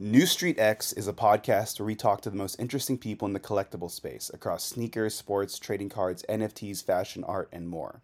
[0.00, 3.32] New Street X is a podcast where we talk to the most interesting people in
[3.32, 8.00] the collectible space across sneakers, sports, trading cards, NFTs, fashion, art, and more.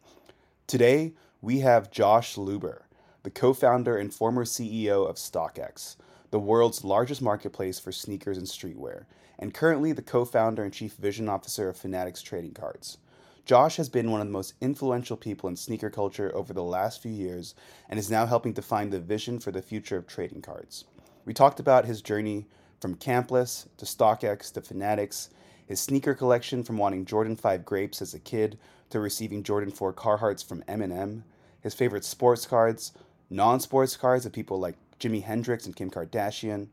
[0.68, 2.82] Today, we have Josh Luber,
[3.24, 5.96] the co founder and former CEO of StockX,
[6.30, 10.92] the world's largest marketplace for sneakers and streetwear, and currently the co founder and chief
[10.92, 12.98] vision officer of Fanatics Trading Cards.
[13.44, 17.02] Josh has been one of the most influential people in sneaker culture over the last
[17.02, 17.56] few years
[17.88, 20.84] and is now helping define the vision for the future of trading cards.
[21.30, 22.48] We talked about his journey
[22.80, 25.30] from Campless to StockX to Fanatics,
[25.64, 28.58] his sneaker collection from wanting Jordan 5 grapes as a kid
[28.88, 31.22] to receiving Jordan 4 Carhartts from Eminem,
[31.60, 32.90] his favorite sports cards,
[33.30, 36.66] non-sports cards of people like Jimi Hendrix and Kim Kardashian.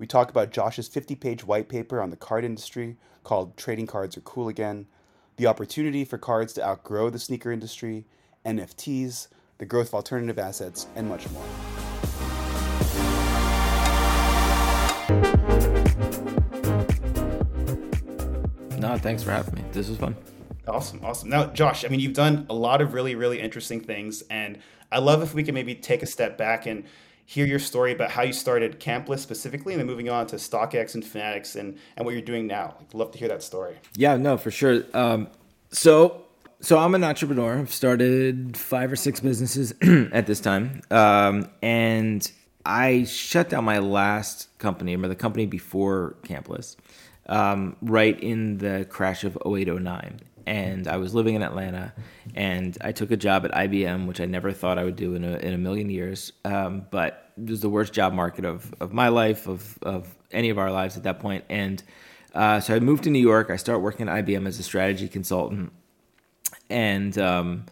[0.00, 4.22] We talk about Josh's 50-page white paper on the card industry called Trading Cards Are
[4.22, 4.86] Cool Again,
[5.36, 8.06] the opportunity for cards to outgrow the sneaker industry,
[8.44, 11.46] NFTs, the growth of alternative assets, and much more.
[18.80, 19.64] No, thanks for having me.
[19.72, 20.16] This was fun.
[20.66, 21.28] Awesome, awesome.
[21.28, 24.58] Now, Josh, I mean, you've done a lot of really, really interesting things, and
[24.90, 26.84] I love if we can maybe take a step back and
[27.26, 30.94] hear your story about how you started Campless specifically, and then moving on to StockX
[30.94, 32.76] and Fanatics, and and what you're doing now.
[32.80, 33.76] I'd love to hear that story.
[33.96, 34.84] Yeah, no, for sure.
[34.94, 35.28] Um,
[35.70, 36.22] so,
[36.60, 37.58] so I'm an entrepreneur.
[37.58, 39.74] I've started five or six businesses
[40.12, 42.30] at this time, um, and
[42.64, 46.76] I shut down my last company, or the company before Campless
[47.30, 50.20] um, right in the crash of 0809.
[50.46, 51.94] And I was living in Atlanta,
[52.34, 55.22] and I took a job at IBM, which I never thought I would do in
[55.22, 56.32] a, in a million years.
[56.44, 60.50] Um, but it was the worst job market of, of my life, of, of any
[60.50, 61.44] of our lives at that point.
[61.48, 61.82] And
[62.34, 63.50] uh, so I moved to New York.
[63.50, 65.72] I start working at IBM as a strategy consultant.
[66.68, 67.66] And um,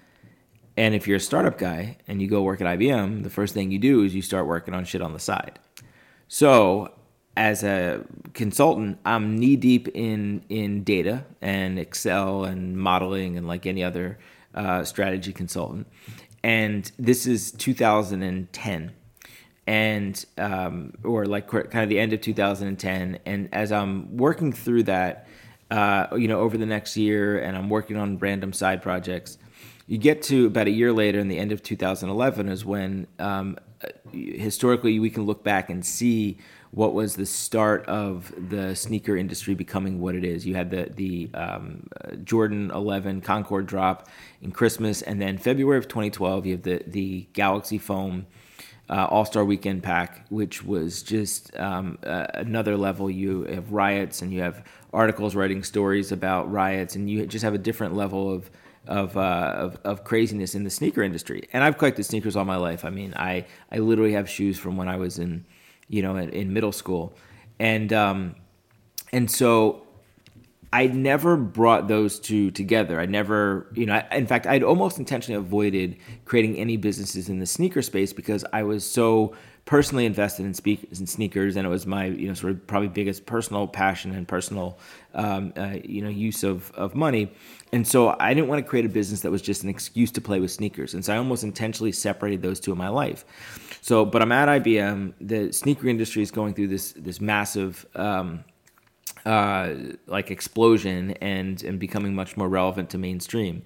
[0.76, 3.72] and if you're a startup guy and you go work at IBM, the first thing
[3.72, 5.58] you do is you start working on shit on the side.
[6.28, 6.92] So
[7.38, 13.64] as a consultant, I'm knee deep in in data and Excel and modeling and like
[13.64, 14.18] any other
[14.56, 15.86] uh, strategy consultant.
[16.42, 18.92] And this is 2010,
[19.68, 23.20] and um, or like kind of the end of 2010.
[23.24, 25.28] And as I'm working through that,
[25.70, 29.38] uh, you know, over the next year, and I'm working on random side projects.
[29.86, 33.56] You get to about a year later, in the end of 2011, is when um,
[34.12, 36.38] historically we can look back and see
[36.70, 40.46] what was the start of the sneaker industry becoming what it is.
[40.46, 41.88] You had the the um,
[42.24, 44.08] Jordan 11 Concord drop
[44.42, 48.26] in Christmas, and then February of 2012, you have the the Galaxy Foam
[48.90, 53.10] uh, All Star Weekend pack, which was just um, uh, another level.
[53.10, 57.54] You have riots, and you have articles writing stories about riots, and you just have
[57.54, 58.50] a different level of
[58.86, 61.46] of, uh, of, of craziness in the sneaker industry.
[61.52, 62.86] And I've collected sneakers all my life.
[62.86, 65.44] I mean, I I literally have shoes from when I was in
[65.88, 67.14] you know, in, in middle school,
[67.58, 68.34] and um,
[69.12, 69.82] and so
[70.72, 73.00] I never brought those two together.
[73.00, 77.38] I never, you know, I, in fact, I'd almost intentionally avoided creating any businesses in
[77.38, 79.34] the sneaker space because I was so
[79.64, 82.88] personally invested in, speak, in sneakers, and it was my, you know, sort of probably
[82.88, 84.78] biggest personal passion and personal,
[85.14, 87.32] um, uh, you know, use of of money.
[87.72, 90.20] And so I didn't want to create a business that was just an excuse to
[90.20, 90.92] play with sneakers.
[90.92, 93.24] And so I almost intentionally separated those two in my life.
[93.88, 95.14] So, but I'm at IBM.
[95.18, 97.86] The sneaker industry is going through this this massive.
[97.94, 98.44] Um,
[99.24, 99.74] uh,
[100.06, 103.62] like explosion and and becoming much more relevant to mainstream,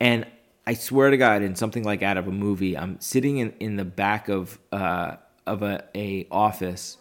[0.00, 0.26] and
[0.64, 3.76] I swear to God, in something like out of a movie, I'm sitting in, in
[3.76, 6.96] the back of uh, of a, a office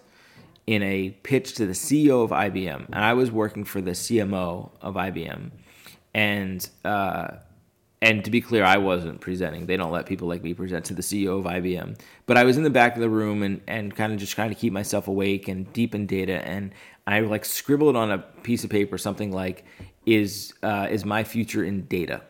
[0.65, 4.71] in a pitch to the CEO of IBM, and I was working for the CMO
[4.81, 5.51] of IBM,
[6.13, 7.27] and uh,
[8.03, 9.65] and to be clear, I wasn't presenting.
[9.65, 11.97] They don't let people like me present to the CEO of IBM.
[12.25, 14.49] But I was in the back of the room and, and kind of just trying
[14.49, 16.45] to keep myself awake and deep in data.
[16.45, 16.73] And
[17.07, 19.63] I like scribbled on a piece of paper something like,
[20.05, 22.23] "Is uh, is my future in data?"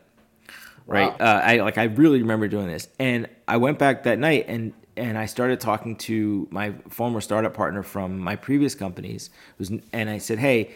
[0.86, 1.18] Right.
[1.18, 1.26] Wow.
[1.26, 4.74] Uh, I like I really remember doing this, and I went back that night and
[4.96, 10.08] and I started talking to my former startup partner from my previous companies, Was and
[10.08, 10.70] I said, "Hey."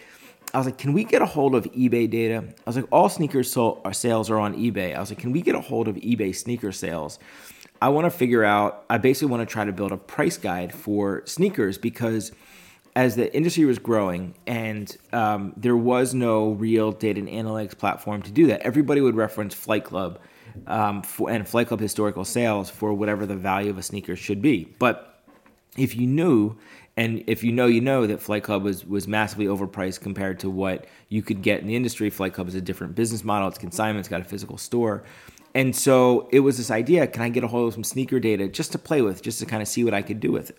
[0.55, 2.43] I was like, can we get a hold of eBay data?
[2.47, 4.97] I was like, all sneaker uh, sales are on eBay.
[4.97, 7.19] I was like, can we get a hold of eBay sneaker sales?
[7.81, 10.75] I want to figure out, I basically want to try to build a price guide
[10.75, 12.33] for sneakers because
[12.97, 18.23] as the industry was growing and um, there was no real data and analytics platform
[18.23, 20.19] to do that, everybody would reference Flight Club
[20.67, 24.43] um, for, and Flight Club historical sales for whatever the value of a sneaker should
[24.43, 24.65] be.
[24.79, 25.23] But
[25.77, 26.57] if you knew
[26.99, 30.51] and if you know, you know that Flight Club was was massively overpriced compared to
[30.51, 32.11] what you could get in the industry.
[32.11, 33.47] Flight Club is a different business model.
[33.47, 34.01] It's consignment.
[34.01, 35.05] It's got a physical store.
[35.55, 38.49] And so it was this idea: can I get a hold of some sneaker data
[38.49, 40.59] just to play with, just to kind of see what I could do with it?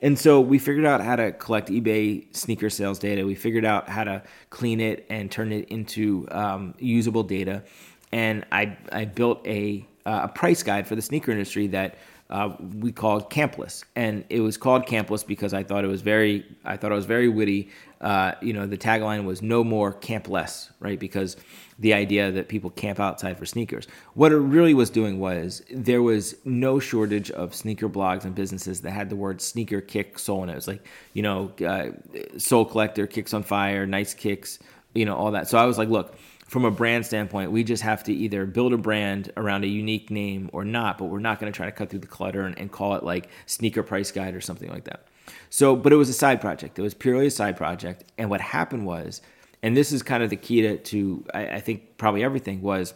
[0.00, 3.26] And so we figured out how to collect eBay sneaker sales data.
[3.26, 7.64] We figured out how to clean it and turn it into um, usable data.
[8.12, 11.96] And I, I built a, uh, a price guide for the sneaker industry that
[12.30, 16.46] uh, we called Campless, and it was called Campless because I thought it was very,
[16.64, 17.70] I thought it was very witty.
[18.00, 20.98] Uh, you know, the tagline was "No more camp less," right?
[20.98, 21.36] Because
[21.80, 23.88] the idea that people camp outside for sneakers.
[24.14, 28.82] What it really was doing was there was no shortage of sneaker blogs and businesses
[28.82, 30.52] that had the word sneaker kick sole in it.
[30.52, 31.90] It was like, you know, uh,
[32.38, 34.58] Sole Collector, Kicks on Fire, Nice Kicks,
[34.94, 35.48] you know, all that.
[35.48, 36.14] So I was like, look,
[36.50, 40.10] from a brand standpoint, we just have to either build a brand around a unique
[40.10, 42.58] name or not, but we're not going to try to cut through the clutter and,
[42.58, 45.06] and, call it like sneaker price guide or something like that.
[45.48, 46.76] So, but it was a side project.
[46.76, 48.02] It was purely a side project.
[48.18, 49.22] And what happened was,
[49.62, 52.94] and this is kind of the key to, to I, I think probably everything was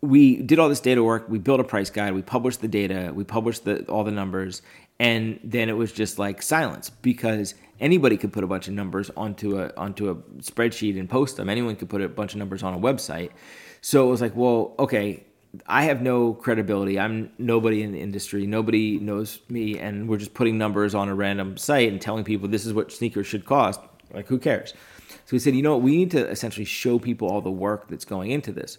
[0.00, 1.28] we did all this data work.
[1.28, 2.14] We built a price guide.
[2.14, 3.12] We published the data.
[3.14, 4.60] We published the, all the numbers.
[4.98, 9.10] And then it was just like silence because anybody could put a bunch of numbers
[9.16, 11.50] onto a onto a spreadsheet and post them.
[11.50, 13.30] Anyone could put a bunch of numbers on a website.
[13.82, 15.24] So it was like, well, okay,
[15.66, 16.98] I have no credibility.
[16.98, 18.46] I'm nobody in the industry.
[18.46, 22.48] Nobody knows me, and we're just putting numbers on a random site and telling people
[22.48, 23.80] this is what sneakers should cost.
[24.14, 24.72] Like, who cares?
[25.24, 25.82] So we said, you know what?
[25.82, 28.78] We need to essentially show people all the work that's going into this.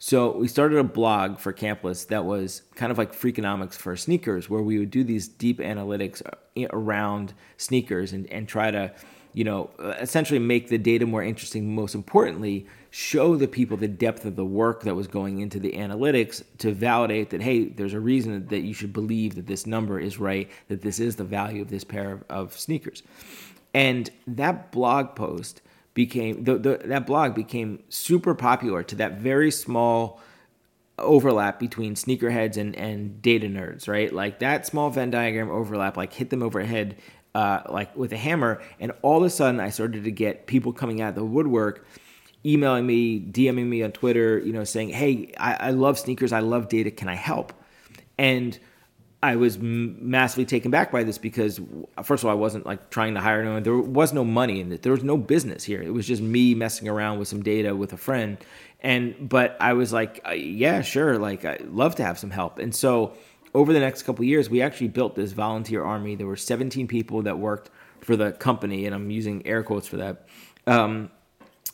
[0.00, 4.48] So we started a blog for Campless that was kind of like Freakonomics for sneakers,
[4.48, 8.92] where we would do these deep analytics uh, around sneakers and, and try to,
[9.32, 11.74] you know, uh, essentially make the data more interesting.
[11.74, 15.72] Most importantly, show the people the depth of the work that was going into the
[15.72, 19.98] analytics to validate that, hey, there's a reason that you should believe that this number
[19.98, 23.02] is right, that this is the value of this pair of, of sneakers.
[23.74, 25.60] And that blog post
[25.98, 30.20] became the, the, that blog became super popular to that very small
[30.96, 34.12] overlap between sneakerheads and, and data nerds, right?
[34.12, 36.98] Like that small Venn diagram overlap, like hit them overhead,
[37.34, 38.62] uh, like with a hammer.
[38.78, 41.84] And all of a sudden, I started to get people coming out of the woodwork,
[42.46, 46.32] emailing me, DMing me on Twitter, you know, saying, "Hey, I, I love sneakers.
[46.32, 46.92] I love data.
[46.92, 47.52] Can I help?"
[48.16, 48.56] And
[49.20, 51.60] I was massively taken back by this because,
[52.04, 53.64] first of all, I wasn't like trying to hire anyone.
[53.64, 54.82] There was no money in it.
[54.82, 55.82] There was no business here.
[55.82, 58.38] It was just me messing around with some data with a friend.
[58.80, 61.18] And, but I was like, uh, yeah, sure.
[61.18, 62.60] Like, I love to have some help.
[62.60, 63.14] And so,
[63.54, 66.14] over the next couple years, we actually built this volunteer army.
[66.14, 67.70] There were 17 people that worked
[68.00, 70.28] for the company, and I'm using air quotes for that.
[70.68, 71.10] Um,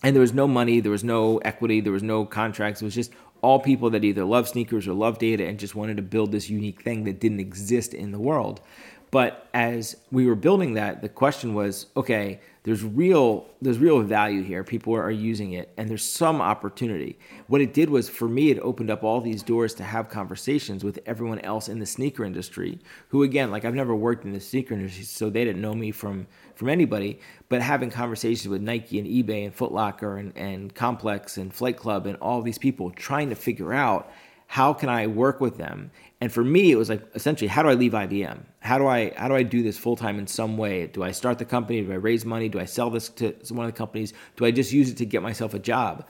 [0.02, 2.80] and there was no money, there was no equity, there was no contracts.
[2.80, 3.10] It was just
[3.44, 6.48] all people that either love sneakers or love data and just wanted to build this
[6.48, 8.62] unique thing that didn't exist in the world.
[9.10, 14.42] But as we were building that, the question was, okay, there's real there's real value
[14.42, 14.64] here.
[14.64, 17.18] People are using it, and there's some opportunity.
[17.46, 20.82] What it did was, for me, it opened up all these doors to have conversations
[20.82, 22.80] with everyone else in the sneaker industry.
[23.08, 25.90] Who, again, like I've never worked in the sneaker industry, so they didn't know me
[25.92, 27.20] from from anybody.
[27.48, 31.76] But having conversations with Nike and eBay and Foot Locker and, and Complex and Flight
[31.76, 34.10] Club and all these people, trying to figure out
[34.46, 35.90] how can I work with them
[36.24, 38.38] and for me, it was like essentially, how do I leave IBM?
[38.60, 40.86] How do I how do I do this full time in some way?
[40.86, 41.82] Do I start the company?
[41.82, 42.48] Do I raise money?
[42.48, 44.14] Do I sell this to one of the companies?
[44.36, 46.08] Do I just use it to get myself a job?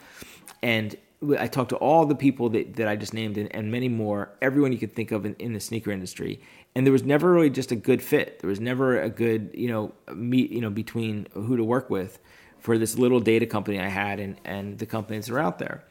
[0.62, 0.94] And
[1.36, 4.30] I talked to all the people that, that I just named and, and many more,
[4.40, 6.40] everyone you could think of in, in, the sneaker industry.
[6.74, 8.40] And there was never really just a good fit.
[8.40, 12.18] There was never a good, you know, meet, you know, between who to work with
[12.58, 15.84] for this little data company I had and, and the companies that are out there.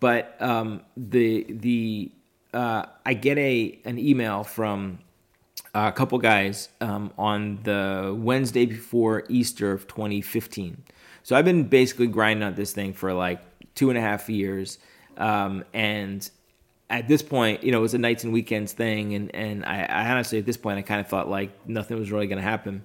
[0.00, 2.12] But um, the the
[2.52, 4.98] uh, I get a an email from
[5.74, 10.84] a couple guys um, on the Wednesday before Easter of 2015.
[11.22, 13.40] So I've been basically grinding on this thing for like
[13.74, 14.78] two and a half years,
[15.16, 16.28] um, and
[16.90, 19.84] at this point, you know, it was a nights and weekends thing, and and I,
[19.84, 22.48] I honestly at this point I kind of thought like nothing was really going to
[22.48, 22.84] happen.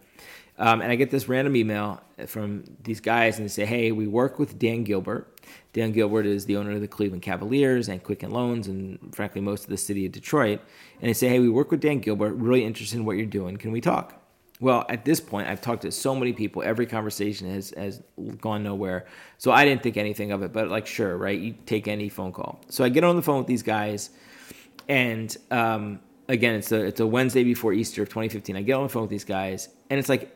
[0.60, 4.08] Um, and I get this random email from these guys, and they say, "Hey, we
[4.08, 5.30] work with Dan Gilbert.
[5.72, 9.64] Dan Gilbert is the owner of the Cleveland Cavaliers and Quicken Loans, and frankly, most
[9.64, 10.60] of the city of Detroit."
[11.00, 12.34] And they say, "Hey, we work with Dan Gilbert.
[12.34, 13.58] Really interested in what you're doing.
[13.58, 14.23] Can we talk?"
[14.64, 16.64] Well, at this point, I've talked to so many people.
[16.64, 18.02] Every conversation has has
[18.40, 19.06] gone nowhere.
[19.38, 20.54] So I didn't think anything of it.
[20.54, 21.38] But like, sure, right?
[21.38, 22.62] You take any phone call.
[22.70, 24.12] So I get on the phone with these guys,
[24.88, 28.56] and um, again, it's a it's a Wednesday before Easter of 2015.
[28.56, 30.34] I get on the phone with these guys, and it's like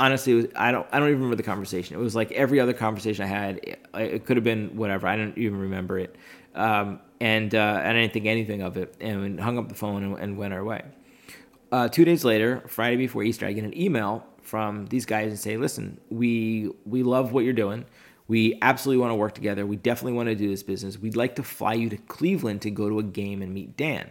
[0.00, 1.94] honestly, was, I don't I don't even remember the conversation.
[1.94, 3.60] It was like every other conversation I had.
[3.62, 5.06] It, it could have been whatever.
[5.06, 6.16] I don't even remember it,
[6.56, 8.96] um, and uh, I didn't think anything of it.
[9.00, 10.82] And hung up the phone and, and went our way.
[11.70, 15.38] Uh, two days later, Friday before Easter, I get an email from these guys and
[15.38, 17.84] say, "Listen, we we love what you're doing.
[18.26, 19.66] We absolutely want to work together.
[19.66, 20.98] We definitely want to do this business.
[20.98, 24.10] We'd like to fly you to Cleveland to go to a game and meet Dan."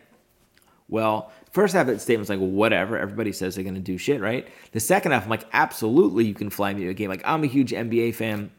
[0.89, 2.97] Well, first half of the statement's like, whatever.
[2.97, 4.47] Everybody says they're going to do shit, right?
[4.71, 7.09] The second half, I'm like, absolutely, you can fly me to a game.
[7.09, 8.51] Like, I'm a huge NBA fan.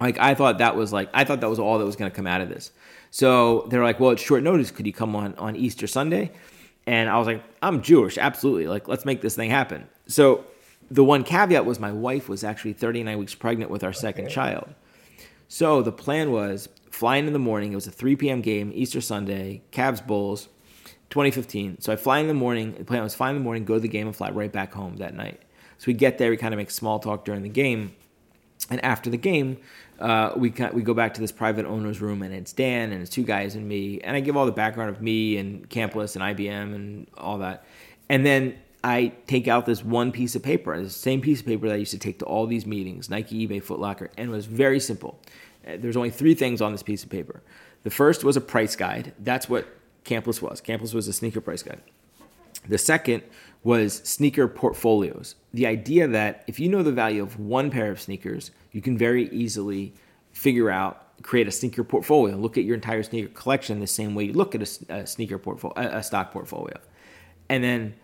[0.00, 2.14] Like, I thought that was like, I thought that was all that was going to
[2.14, 2.70] come out of this.
[3.10, 4.70] So they're like, well, it's short notice.
[4.70, 6.32] Could you come on on Easter Sunday?
[6.86, 8.66] And I was like, I'm Jewish, absolutely.
[8.66, 9.88] Like, let's make this thing happen.
[10.06, 10.44] So
[10.90, 14.34] the one caveat was my wife was actually 39 weeks pregnant with our second okay.
[14.34, 14.74] child.
[15.48, 17.72] So the plan was flying in the morning.
[17.72, 18.40] It was a 3 p.m.
[18.40, 20.48] game, Easter Sunday, Cavs Bulls,
[21.10, 21.80] 2015.
[21.80, 22.74] So I fly in the morning.
[22.74, 24.72] The plan was fly in the morning, go to the game, and fly right back
[24.72, 25.40] home that night.
[25.78, 27.94] So we get there, we kind of make small talk during the game,
[28.70, 29.58] and after the game,
[30.00, 33.10] uh, we we go back to this private owner's room, and it's Dan and it's
[33.10, 36.24] two guys and me, and I give all the background of me and Campless and
[36.36, 37.64] IBM and all that,
[38.08, 41.68] and then I take out this one piece of paper, the same piece of paper
[41.68, 44.32] that I used to take to all these meetings, Nike, eBay, Foot Locker, and it
[44.32, 45.18] was very simple.
[45.66, 47.42] Uh, there's only three things on this piece of paper.
[47.82, 49.14] The first was a price guide.
[49.18, 49.66] That's what
[50.04, 50.60] Campless was.
[50.60, 51.80] Campless was a sneaker price guide.
[52.68, 53.22] The second
[53.64, 55.34] was sneaker portfolios.
[55.52, 58.96] The idea that if you know the value of one pair of sneakers, you can
[58.96, 59.94] very easily
[60.32, 64.24] figure out, create a sneaker portfolio, look at your entire sneaker collection the same way
[64.24, 66.78] you look at a, a sneaker portfolio, a stock portfolio.
[67.48, 67.94] And then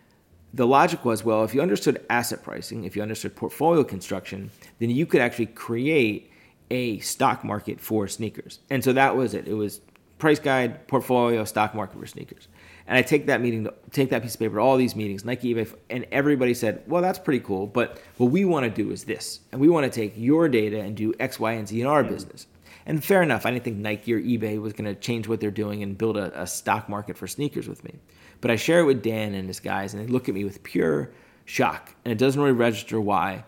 [0.55, 4.91] the logic was well, if you understood asset pricing, if you understood portfolio construction, then
[4.91, 6.31] you could actually create
[6.71, 8.61] a stock market for sneakers.
[8.71, 9.47] And so that was it.
[9.47, 9.81] It was
[10.19, 12.49] price guide, portfolio, stock market for sneakers.
[12.91, 15.55] And I take that meeting, take that piece of paper to all these meetings, Nike,
[15.55, 17.69] eBay, and everybody said, well, that's pretty cool.
[17.69, 19.39] But what we want to do is this.
[19.53, 22.03] And we want to take your data and do X, Y, and Z in our
[22.03, 22.09] mm.
[22.09, 22.49] business.
[22.87, 25.53] And fair enough, I didn't think Nike or eBay was going to change what they're
[25.53, 27.95] doing and build a, a stock market for sneakers with me.
[28.41, 30.65] But I share it with Dan and his guys, and they look at me with
[30.65, 31.13] pure
[31.45, 33.45] shock, and it doesn't really register why.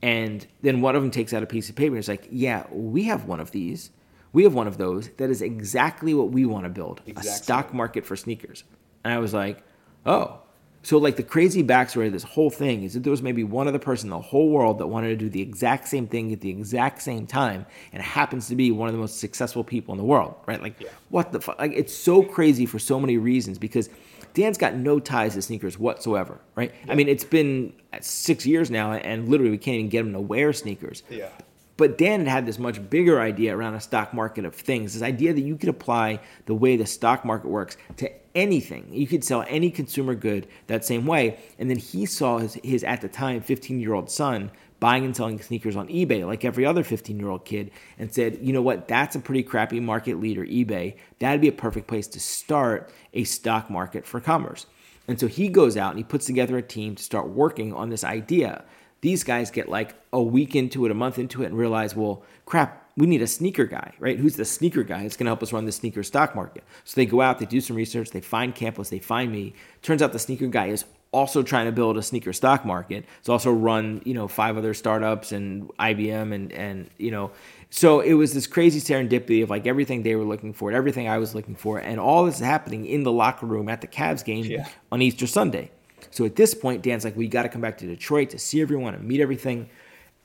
[0.00, 2.64] And then one of them takes out a piece of paper and is like, "Yeah,
[2.70, 3.90] we have one of these.
[4.32, 5.10] We have one of those.
[5.18, 7.30] That is exactly what we want to build: exactly.
[7.30, 8.64] a stock market for sneakers."
[9.04, 9.62] And I was like,
[10.06, 10.40] "Oh."
[10.84, 13.68] So, like the crazy backstory of this whole thing is that there was maybe one
[13.68, 16.40] other person in the whole world that wanted to do the exact same thing at
[16.40, 19.98] the exact same time, and happens to be one of the most successful people in
[19.98, 20.62] the world, right?
[20.62, 20.88] Like, yeah.
[21.10, 21.58] what the fuck?
[21.58, 23.90] Like, it's so crazy for so many reasons because
[24.34, 26.72] Dan's got no ties to sneakers whatsoever, right?
[26.86, 26.92] Yeah.
[26.92, 30.20] I mean, it's been six years now, and literally we can't even get him to
[30.20, 31.02] wear sneakers.
[31.10, 31.30] Yeah.
[31.78, 34.92] But Dan had had this much bigger idea around a stock market of things.
[34.92, 38.88] This idea that you could apply the way the stock market works to anything.
[38.90, 41.38] You could sell any consumer good that same way.
[41.56, 45.16] And then he saw his, his at the time 15 year old son buying and
[45.16, 48.62] selling sneakers on eBay like every other 15 year old kid and said, you know
[48.62, 50.96] what, that's a pretty crappy market leader, eBay.
[51.20, 54.66] That'd be a perfect place to start a stock market for commerce.
[55.06, 57.88] And so he goes out and he puts together a team to start working on
[57.88, 58.64] this idea.
[59.00, 62.22] These guys get like a week into it, a month into it, and realize, well,
[62.46, 64.18] crap, we need a sneaker guy, right?
[64.18, 65.02] Who's the sneaker guy?
[65.02, 66.64] that's going to help us run the sneaker stock market.
[66.84, 69.54] So they go out, they do some research, they find Campless, they find me.
[69.82, 73.04] Turns out the sneaker guy is also trying to build a sneaker stock market.
[73.20, 77.30] It's also run, you know, five other startups and IBM and and you know,
[77.70, 81.18] so it was this crazy serendipity of like everything they were looking for, everything I
[81.18, 84.24] was looking for, and all this is happening in the locker room at the Cavs
[84.24, 84.68] game yeah.
[84.92, 85.70] on Easter Sunday.
[86.10, 88.60] So at this point, Dan's like, we got to come back to Detroit to see
[88.60, 89.68] everyone and meet everything.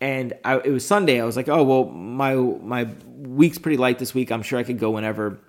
[0.02, 1.22] And I, it was Sunday.
[1.22, 4.32] I was like, oh well, my my week's pretty light this week.
[4.32, 5.40] I'm sure I could go whenever.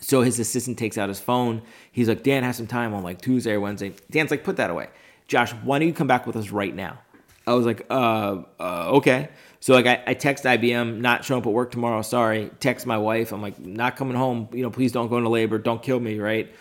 [0.00, 1.62] So his assistant takes out his phone.
[1.90, 3.94] He's like, Dan has some time on like Tuesday or Wednesday.
[4.10, 4.88] Dan's like, put that away.
[5.28, 6.98] Josh, why don't you come back with us right now?
[7.46, 9.28] I was like, uh, uh okay.
[9.60, 12.02] So like I, I text IBM, not showing up at work tomorrow.
[12.02, 12.50] Sorry.
[12.58, 13.32] Text my wife.
[13.32, 14.48] I'm like, not coming home.
[14.52, 15.58] You know, please don't go into labor.
[15.58, 16.18] Don't kill me.
[16.18, 16.52] Right.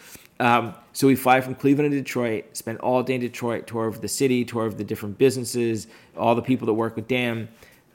[0.42, 2.58] Um, so we fly from Cleveland to Detroit.
[2.58, 3.68] Spend all day in Detroit.
[3.68, 4.44] Tour of the city.
[4.44, 5.88] Tour of the different businesses.
[6.18, 7.48] All the people that work with Dan.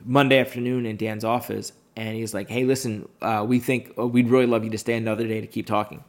[0.05, 4.29] Monday afternoon in Dan's office, and he's like, "Hey, listen, uh, we think oh, we'd
[4.29, 6.05] really love you to stay another day to keep talking."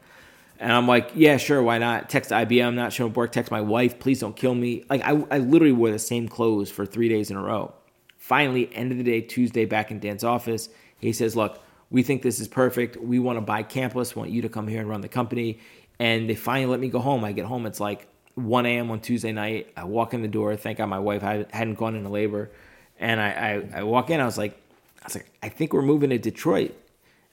[0.60, 3.32] And I'm like, "Yeah, sure, why not?" Text IBM, not showing up work.
[3.32, 4.84] Text my wife, please don't kill me.
[4.90, 7.74] Like I, I literally wore the same clothes for three days in a row.
[8.18, 12.22] Finally, end of the day, Tuesday, back in Dan's office, he says, "Look, we think
[12.22, 12.98] this is perfect.
[12.98, 14.16] We want to buy Campless.
[14.16, 15.60] Want you to come here and run the company."
[16.00, 17.24] And they finally let me go home.
[17.24, 18.92] I get home, it's like 1 a.m.
[18.92, 19.72] on Tuesday night.
[19.76, 20.56] I walk in the door.
[20.56, 22.52] Thank God my wife hadn't gone into labor.
[23.00, 23.30] And I,
[23.74, 24.20] I, I walk in.
[24.20, 24.54] I was like,
[25.02, 26.76] I was like, I think we're moving to Detroit.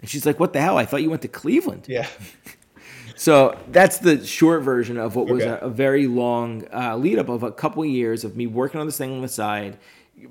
[0.01, 0.79] And she's like, What the hell?
[0.79, 1.87] I thought you went to Cleveland.
[1.89, 2.07] Yeah.
[3.17, 5.51] so that's the short version of what was okay.
[5.51, 8.81] a, a, very long uh, lead up of a couple of years of me working
[8.81, 9.79] on this thing on the side,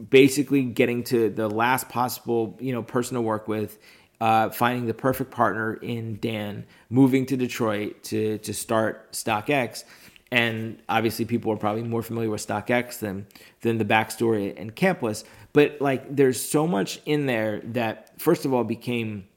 [0.09, 3.77] basically getting to the last possible you know person to work with.
[4.21, 9.83] Uh, finding the perfect partner in Dan, moving to Detroit to to start StockX,
[10.31, 13.27] and obviously people are probably more familiar with StockX than
[13.61, 15.25] than the backstory and Campless.
[15.51, 19.27] But like, there's so much in there that first of all became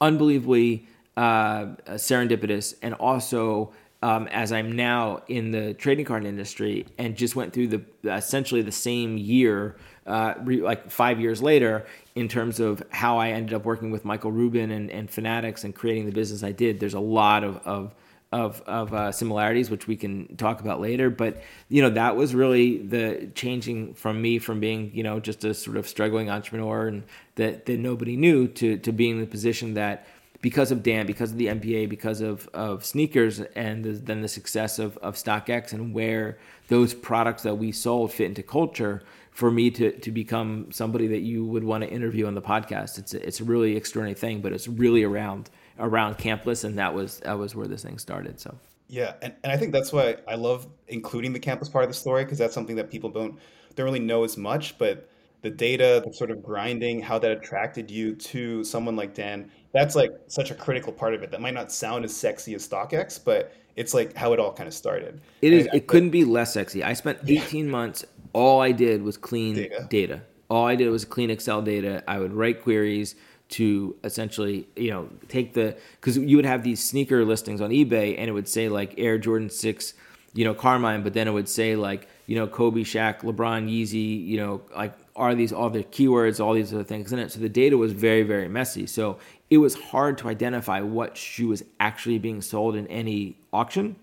[0.00, 7.16] unbelievably uh, serendipitous and also um, as I'm now in the trading card industry and
[7.16, 12.28] just went through the essentially the same year, uh, re, like five years later, in
[12.28, 16.06] terms of how I ended up working with Michael Rubin and, and Fanatics and creating
[16.06, 16.80] the business I did.
[16.80, 17.94] There's a lot of, of
[18.32, 21.10] of, of uh, similarities, which we can talk about later.
[21.10, 25.44] But you know, that was really the changing from me from being you know just
[25.44, 27.02] a sort of struggling entrepreneur and
[27.34, 30.06] that that nobody knew to to being in the position that
[30.42, 34.28] because of Dan, because of the NBA, because of, of sneakers, and the, then the
[34.28, 39.50] success of, of StockX and where those products that we sold fit into culture, for
[39.50, 42.98] me to, to become somebody that you would want to interview on the podcast.
[42.98, 46.94] It's a, it's a really extraordinary thing, but it's really around around campless, and that
[46.94, 48.38] was that was where this thing started.
[48.38, 48.54] So.
[48.88, 51.94] Yeah, and, and I think that's why I love including the campless part of the
[51.94, 53.38] story because that's something that people don't
[53.74, 55.08] don't really know as much, but
[55.40, 59.96] the data, the sort of grinding, how that attracted you to someone like Dan, that's
[59.96, 61.30] like such a critical part of it.
[61.30, 64.68] That might not sound as sexy as StockX, but it's like how it all kind
[64.68, 65.20] of started.
[65.40, 65.66] It is.
[65.66, 66.84] And, it couldn't be less sexy.
[66.84, 68.04] I spent 18 months.
[68.32, 69.86] All I did was clean data.
[69.88, 70.22] data.
[70.48, 72.02] All I did was clean Excel data.
[72.06, 73.14] I would write queries
[73.50, 78.16] to essentially, you know, take the because you would have these sneaker listings on eBay
[78.18, 79.94] and it would say like Air Jordan Six,
[80.32, 84.26] you know, Carmine, but then it would say like you know Kobe, Shaq, LeBron, Yeezy,
[84.26, 87.30] you know, like are these all the keywords, all these other things in it.
[87.30, 88.86] So the data was very very messy.
[88.86, 89.18] So
[89.50, 93.96] it was hard to identify what shoe was actually being sold in any auction,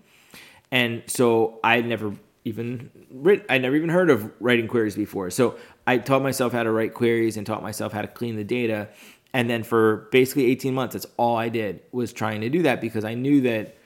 [0.70, 5.30] and so I had never even written, I never even heard of writing queries before.
[5.30, 5.56] So
[5.86, 8.88] I taught myself how to write queries and taught myself how to clean the data
[9.32, 12.80] and then for basically 18 months, that's all I did was trying to do that
[12.80, 13.76] because I knew that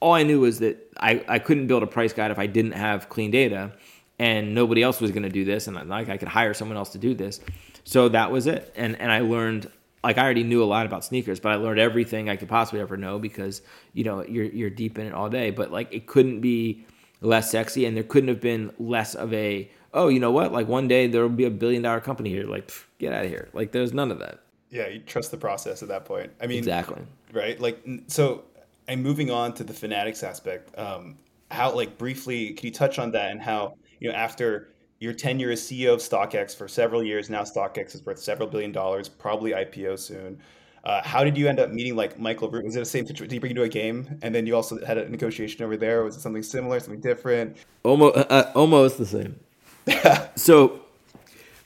[0.00, 2.72] all I knew was that I, I couldn't build a price guide if I didn't
[2.72, 3.72] have clean data
[4.18, 5.66] and nobody else was going to do this.
[5.66, 7.40] And like I could hire someone else to do this.
[7.84, 8.72] So that was it.
[8.76, 9.70] And, and I learned,
[10.04, 12.80] like I already knew a lot about sneakers, but I learned everything I could possibly
[12.80, 13.62] ever know because,
[13.94, 16.86] you know, you're, you're deep in it all day, but like it couldn't be
[17.20, 20.52] less sexy and there couldn't have been less of a, oh, you know what?
[20.52, 22.44] Like one day there will be a billion dollar company here.
[22.44, 23.48] Like, get out of here.
[23.52, 24.40] Like there's none of that
[24.74, 26.32] yeah, you trust the process at that point.
[26.40, 27.00] I mean, exactly
[27.32, 27.58] right.
[27.60, 28.42] Like, so,
[28.88, 31.16] and moving on to the fanatics aspect, um,
[31.52, 35.52] how like briefly, can you touch on that and how you know after your tenure
[35.52, 39.52] as CEO of StockX for several years now, StockX is worth several billion dollars, probably
[39.52, 40.40] IPO soon.
[40.84, 42.66] Uh, how did you end up meeting like Michael Rubin?
[42.66, 43.28] Was it the same situation?
[43.28, 45.78] Did you bring you to a game, and then you also had a negotiation over
[45.78, 46.04] there?
[46.04, 47.56] Was it something similar, something different?
[47.84, 49.40] Almost, uh, almost the same.
[50.36, 50.80] so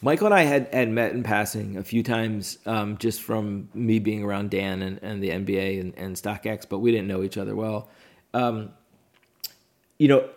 [0.00, 3.98] Michael and I had, had met in passing a few times um, just from me
[3.98, 7.36] being around Dan and, and the NBA and, and StockX, but we didn't know each
[7.36, 7.88] other well.
[8.32, 8.70] Um,
[9.98, 10.28] you know,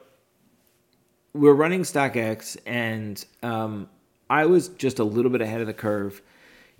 [1.33, 3.87] we're running StockX, and um,
[4.27, 6.23] I was just a little bit ahead of the curve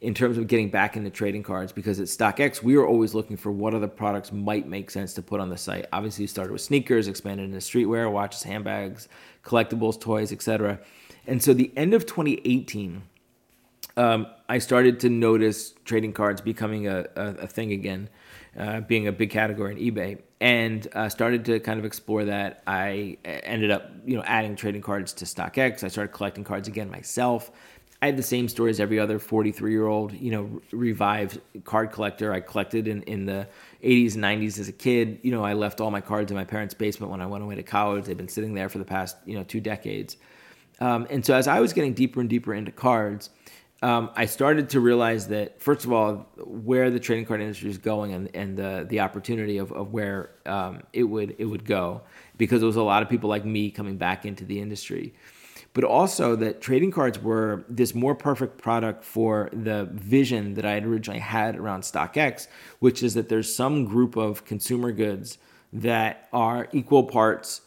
[0.01, 3.37] in terms of getting back into trading cards because at StockX, we were always looking
[3.37, 5.85] for what other products might make sense to put on the site.
[5.93, 9.07] Obviously, we started with sneakers, expanded into streetwear, watches, handbags,
[9.45, 10.79] collectibles, toys, etc.
[11.27, 13.03] And so the end of 2018,
[13.95, 18.09] um, I started to notice trading cards becoming a, a, a thing again,
[18.57, 22.63] uh, being a big category in eBay, and uh, started to kind of explore that.
[22.65, 25.83] I ended up, you know, adding trading cards to StockX.
[25.83, 27.51] I started collecting cards again myself.
[28.01, 31.91] I had the same story as every other 43 year old, you know, revived card
[31.91, 32.33] collector.
[32.33, 33.47] I collected in, in the
[33.83, 35.19] 80s and 90s as a kid.
[35.21, 37.55] You know, I left all my cards in my parents' basement when I went away
[37.55, 38.05] to college.
[38.05, 40.17] They've been sitting there for the past, you know, two decades.
[40.79, 43.29] Um, and so as I was getting deeper and deeper into cards,
[43.83, 47.77] um, I started to realize that first of all, where the trading card industry is
[47.77, 52.01] going and, and the the opportunity of, of where um, it would it would go,
[52.37, 55.13] because there was a lot of people like me coming back into the industry,
[55.73, 60.73] but also that trading cards were this more perfect product for the vision that I
[60.73, 62.47] had originally had around StockX,
[62.79, 65.37] which is that there's some group of consumer goods
[65.71, 67.61] that are equal parts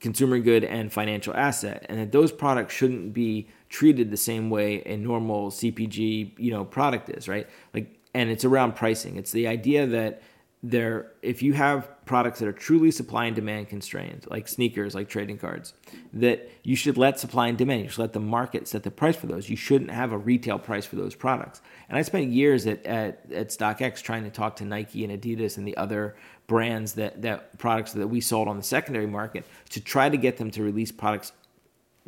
[0.00, 4.82] consumer good and financial asset and that those products shouldn't be treated the same way
[4.86, 7.48] a normal CPG, you know, product is, right?
[7.74, 9.16] Like and it's around pricing.
[9.16, 10.22] It's the idea that
[10.62, 15.10] there if you have products that are truly supply and demand constrained like sneakers like
[15.10, 15.74] trading cards
[16.14, 19.14] that you should let supply and demand you should let the market set the price
[19.14, 19.50] for those.
[19.50, 21.60] You shouldn't have a retail price for those products.
[21.88, 25.58] And i spent years at, at, at stockx trying to talk to nike and adidas
[25.58, 26.16] and the other
[26.46, 30.38] brands that that products that we sold on the secondary market to try to get
[30.38, 31.32] them to release products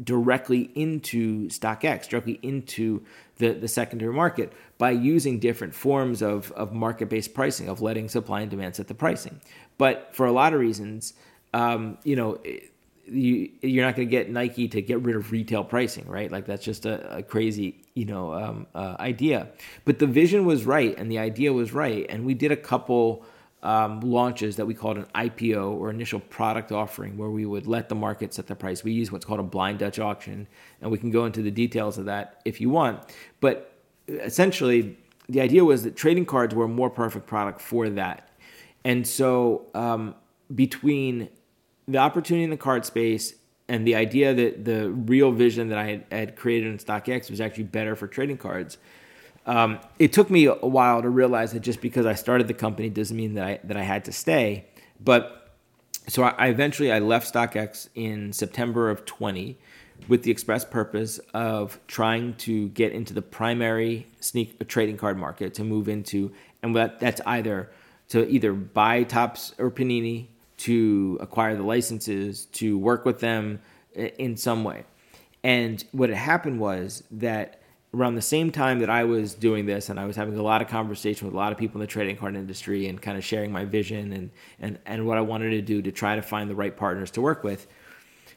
[0.02, 3.04] directly into StockX, directly into
[3.38, 8.08] the, the secondary market by using different forms of, of market based pricing, of letting
[8.08, 9.40] supply and demand set the pricing.
[9.78, 11.14] But for a lot of reasons,
[11.52, 12.40] um, you know,
[13.06, 16.30] you, you're not going to get Nike to get rid of retail pricing, right?
[16.30, 19.48] Like that's just a, a crazy, you know, um, uh, idea.
[19.84, 23.24] But the vision was right and the idea was right, and we did a couple
[23.62, 27.88] um, launches that we called an IPO or initial product offering, where we would let
[27.88, 28.82] the market set the price.
[28.82, 30.46] We use what's called a blind Dutch auction,
[30.80, 33.02] and we can go into the details of that if you want.
[33.40, 33.72] But
[34.08, 34.96] essentially,
[35.28, 38.28] the idea was that trading cards were a more perfect product for that.
[38.84, 40.14] And so, um,
[40.54, 41.28] between
[41.86, 43.34] the opportunity in the card space
[43.68, 47.40] and the idea that the real vision that I had, had created in StockX was
[47.40, 48.78] actually better for trading cards,
[49.50, 52.88] um, it took me a while to realize that just because I started the company
[52.88, 54.66] doesn't mean that I that I had to stay.
[55.02, 55.50] But
[56.06, 59.58] so I, I eventually I left StockX in September of 20
[60.06, 65.52] with the express purpose of trying to get into the primary sneak trading card market
[65.54, 66.30] to move into,
[66.62, 67.70] and that, that's either
[68.10, 70.26] to either buy Topps or Panini,
[70.58, 73.60] to acquire the licenses, to work with them
[73.94, 74.84] in some way.
[75.42, 77.59] And what had happened was that
[77.92, 80.62] around the same time that I was doing this, and I was having a lot
[80.62, 83.24] of conversation with a lot of people in the trading card industry, and kind of
[83.24, 86.48] sharing my vision and and and what I wanted to do to try to find
[86.48, 87.66] the right partners to work with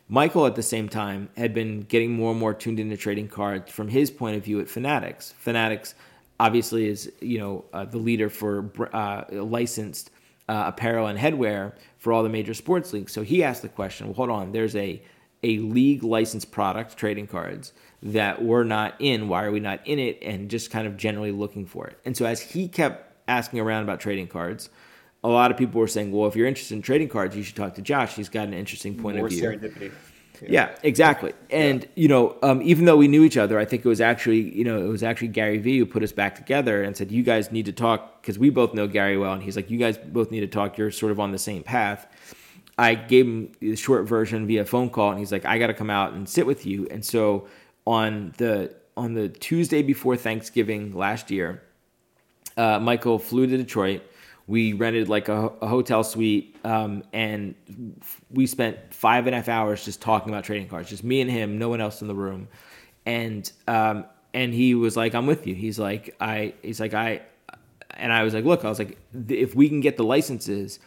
[0.10, 3.72] Michael, at the same time, had been getting more and more tuned into trading cards
[3.72, 5.34] from his point of view at Fanatics.
[5.38, 5.96] Fanatics
[6.40, 10.12] obviously is you know uh, the leader for uh, licensed
[10.50, 13.14] uh, apparel and headwear for all the major sports leagues.
[13.14, 15.02] So he asked the question: Well, hold on, there's a
[15.44, 19.28] a league licensed product, trading cards, that we're not in.
[19.28, 20.20] Why are we not in it?
[20.22, 21.98] And just kind of generally looking for it.
[22.06, 24.70] And so as he kept asking around about trading cards,
[25.24, 27.56] a lot of people were saying, well, if you're interested in trading cards, you should
[27.56, 28.16] talk to Josh.
[28.16, 29.44] He's got an interesting point More of view.
[29.44, 29.92] serendipity.
[30.42, 31.34] Yeah, yeah exactly.
[31.50, 31.90] And yeah.
[31.96, 34.66] you know, um, even though we knew each other, I think it was actually, you
[34.66, 37.52] know, it was actually Gary Vee who put us back together and said, "You guys
[37.52, 40.32] need to talk because we both know Gary well." And he's like, "You guys both
[40.32, 40.78] need to talk.
[40.78, 42.08] You're sort of on the same path."
[42.84, 45.74] I gave him the short version via phone call, and he's like, "I got to
[45.74, 47.48] come out and sit with you." And so
[47.88, 51.64] on the on the Tuesday before Thanksgiving last year,
[52.58, 54.02] uh, Michael flew to Detroit.
[54.46, 57.56] We rented like a, a hotel suite um, and
[58.30, 61.32] we spent five and a half hours just talking about trading cards just me and
[61.32, 62.50] him no one else in the room.
[63.06, 65.56] And um, and he was like i'm with you.
[65.56, 67.22] He's like i he's like i
[67.92, 68.98] and i was like look i was like
[69.30, 70.80] if we can get the licenses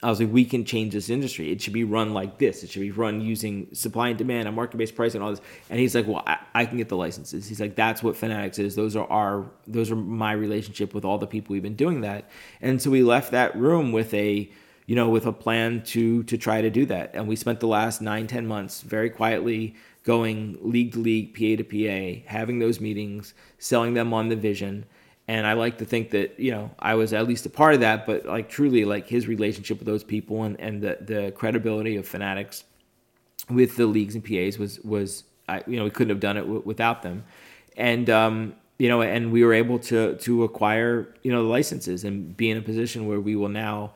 [0.00, 1.50] I was like, we can change this industry.
[1.50, 2.62] It should be run like this.
[2.62, 5.40] It should be run using supply and demand and market based pricing and all this.
[5.70, 7.48] And he's like, well, I, I, can get the licenses.
[7.48, 8.76] He's like, that's what Fanatics is.
[8.76, 12.30] Those are our, those are my relationship with all the people we've been doing that.
[12.60, 14.48] And so we left that room with a,
[14.86, 17.10] you know, with a plan to to try to do that.
[17.14, 21.62] And we spent the last nine, ten months very quietly going league to league, PA
[21.62, 24.86] to PA, having those meetings, selling them on the vision
[25.28, 27.80] and I like to think that you know I was at least a part of
[27.80, 31.96] that, but like truly like his relationship with those people and and the the credibility
[31.96, 32.64] of Fanatics
[33.50, 36.42] with the leagues and PAs was was I, you know we couldn't have done it
[36.42, 37.24] w- without them,
[37.76, 42.04] and um, you know and we were able to to acquire you know the licenses
[42.04, 43.92] and be in a position where we will now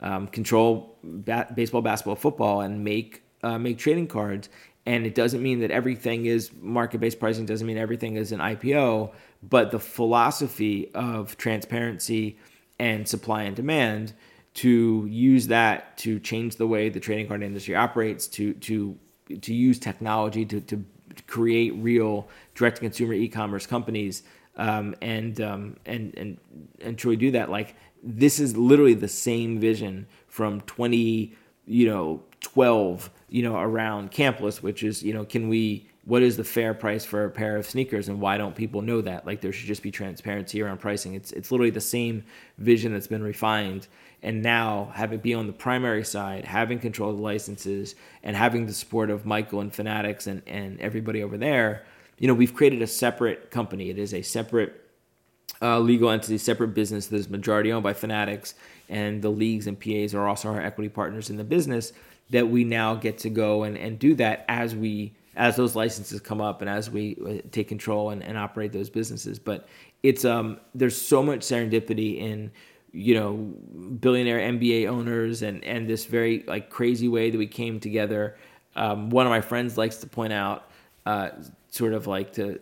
[0.00, 4.48] um, control bat- baseball, basketball, football, and make uh, make trading cards.
[4.86, 7.46] And it doesn't mean that everything is market based pricing.
[7.46, 9.12] Doesn't mean everything is an IPO
[9.48, 12.38] but the philosophy of transparency
[12.78, 14.12] and supply and demand
[14.54, 18.96] to use that to change the way the trading card industry operates to to
[19.40, 20.84] to use technology to, to
[21.26, 24.22] create real direct to consumer e-commerce companies
[24.56, 26.38] um, and um, and and
[26.80, 31.34] and truly do that like this is literally the same vision from 20
[31.66, 36.36] you know 12 you know around campless which is you know can we what is
[36.36, 39.26] the fair price for a pair of sneakers and why don't people know that?
[39.26, 41.14] Like there should just be transparency around pricing.
[41.14, 42.24] It's it's literally the same
[42.58, 43.88] vision that's been refined.
[44.22, 48.36] And now have it be on the primary side having control of the licenses and
[48.36, 51.84] having the support of michael and fanatics and and everybody over there
[52.18, 53.90] you know we've created a separate company.
[53.90, 54.80] It is a separate
[55.60, 58.54] uh, legal entity separate business that is majority owned by fanatics.
[58.88, 61.92] And the leagues and pas are also our equity partners in the business
[62.30, 66.20] that we now get to go and, and do that as we as those licenses
[66.20, 69.38] come up and as we uh, take control and, and operate those businesses.
[69.38, 69.68] But
[70.02, 72.50] it's um there's so much serendipity in
[72.92, 73.34] you know
[74.00, 78.36] billionaire NBA owners and and this very like crazy way that we came together.
[78.76, 80.70] Um, one of my friends likes to point out.
[81.06, 81.30] Uh,
[81.74, 82.56] sort of like to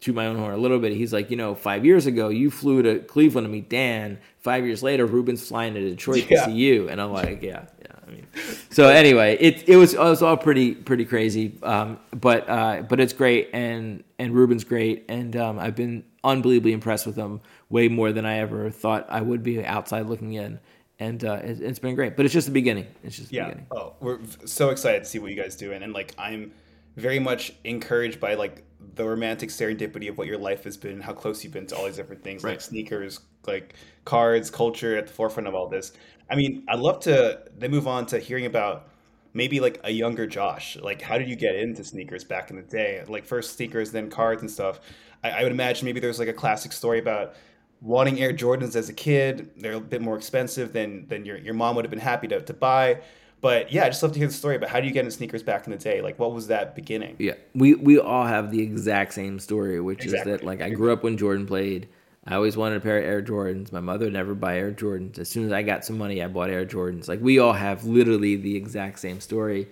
[0.00, 0.92] to my own horn a little bit.
[0.92, 4.18] He's like, you know, five years ago you flew to Cleveland to meet Dan.
[4.38, 6.44] Five years later, Rubin's flying to Detroit yeah.
[6.44, 7.64] to see you, and I'm like, yeah,
[8.06, 8.26] I mean,
[8.70, 13.00] so anyway, it it was it was all pretty pretty crazy, um, but uh, but
[13.00, 17.88] it's great, and and Rubin's great, and um, I've been unbelievably impressed with him, way
[17.88, 20.58] more than I ever thought I would be outside looking in,
[20.98, 22.16] and uh, it, has been great.
[22.16, 22.86] But it's just the beginning.
[23.02, 23.44] It's just the yeah.
[23.44, 23.66] Beginning.
[23.70, 26.52] Oh, we're so excited to see what you guys do, and, and like I'm
[26.96, 28.62] very much encouraged by like
[28.94, 31.86] the romantic serendipity of what your life has been, how close you've been to all
[31.86, 32.52] these different things, Right.
[32.52, 35.92] like sneakers, like cards, culture at the forefront of all this.
[36.30, 38.88] I mean, I'd love to then move on to hearing about
[39.32, 40.76] maybe like a younger Josh.
[40.76, 43.02] Like, how did you get into sneakers back in the day?
[43.06, 44.80] Like, first sneakers, then cards and stuff.
[45.22, 47.34] I, I would imagine maybe there's like a classic story about
[47.80, 49.50] wanting Air Jordans as a kid.
[49.56, 52.40] They're a bit more expensive than than your, your mom would have been happy to,
[52.40, 53.00] to buy.
[53.40, 55.10] But yeah, I just love to hear the story about how do you get into
[55.10, 56.00] sneakers back in the day?
[56.00, 57.16] Like, what was that beginning?
[57.18, 60.32] Yeah, we we all have the exact same story, which Exactly.
[60.32, 61.88] is that like I grew up when Jordan played.
[62.26, 63.70] I always wanted a pair of Air Jordans.
[63.70, 65.18] My mother would never buy Air Jordans.
[65.18, 67.06] As soon as I got some money, I bought Air Jordans.
[67.06, 69.68] Like we all have literally the exact same story.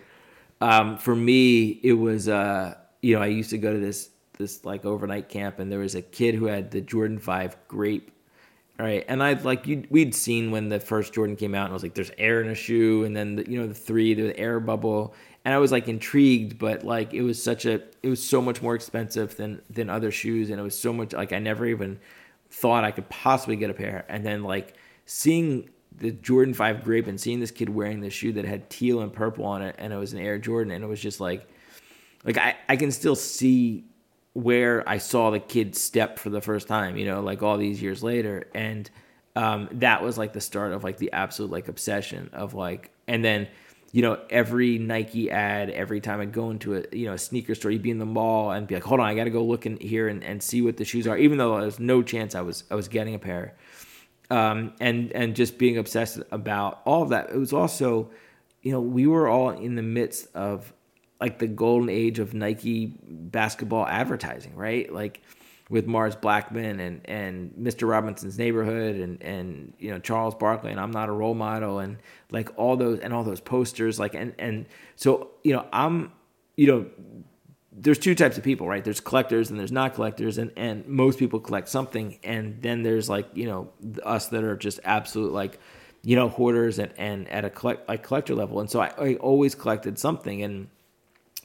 [0.60, 4.64] Um, for me, it was uh, you know I used to go to this this
[4.66, 8.10] like overnight camp, and there was a kid who had the Jordan Five Grape
[8.78, 9.84] right, and I like you.
[9.90, 12.48] We'd seen when the first Jordan came out, and I was like, "There's air in
[12.48, 15.72] a shoe," and then the, you know the three, the air bubble, and I was
[15.72, 19.60] like intrigued, but like it was such a, it was so much more expensive than
[19.68, 21.98] than other shoes, and it was so much like I never even
[22.50, 27.06] thought I could possibly get a pair, and then like seeing the Jordan Five Grape
[27.06, 29.92] and seeing this kid wearing this shoe that had teal and purple on it, and
[29.92, 31.46] it was an Air Jordan, and it was just like,
[32.24, 33.84] like I I can still see
[34.34, 37.82] where I saw the kid step for the first time, you know, like all these
[37.82, 38.48] years later.
[38.54, 38.90] And
[39.36, 43.24] um, that was like the start of like the absolute like obsession of like, and
[43.24, 43.48] then,
[43.92, 47.54] you know, every Nike ad, every time I go into a, you know, a sneaker
[47.54, 49.44] store, you'd be in the mall and be like, hold on, I got to go
[49.44, 52.34] look in here and, and see what the shoes are, even though there's no chance
[52.34, 53.54] I was, I was getting a pair.
[54.30, 57.28] Um, and, and just being obsessed about all of that.
[57.28, 58.08] It was also,
[58.62, 60.72] you know, we were all in the midst of
[61.22, 64.92] like the golden age of Nike basketball advertising, right?
[64.92, 65.22] Like
[65.70, 67.88] with Mars Blackmon and and Mr.
[67.88, 71.98] Robinson's Neighborhood and and you know Charles Barkley and I'm not a role model and
[72.32, 76.10] like all those and all those posters like and and so you know I'm
[76.56, 76.86] you know
[77.74, 78.84] there's two types of people, right?
[78.84, 83.08] There's collectors and there's not collectors, and and most people collect something, and then there's
[83.08, 83.70] like you know
[84.02, 85.58] us that are just absolute like
[86.02, 89.14] you know hoarders and and at a collect like collector level, and so I, I
[89.14, 90.68] always collected something, and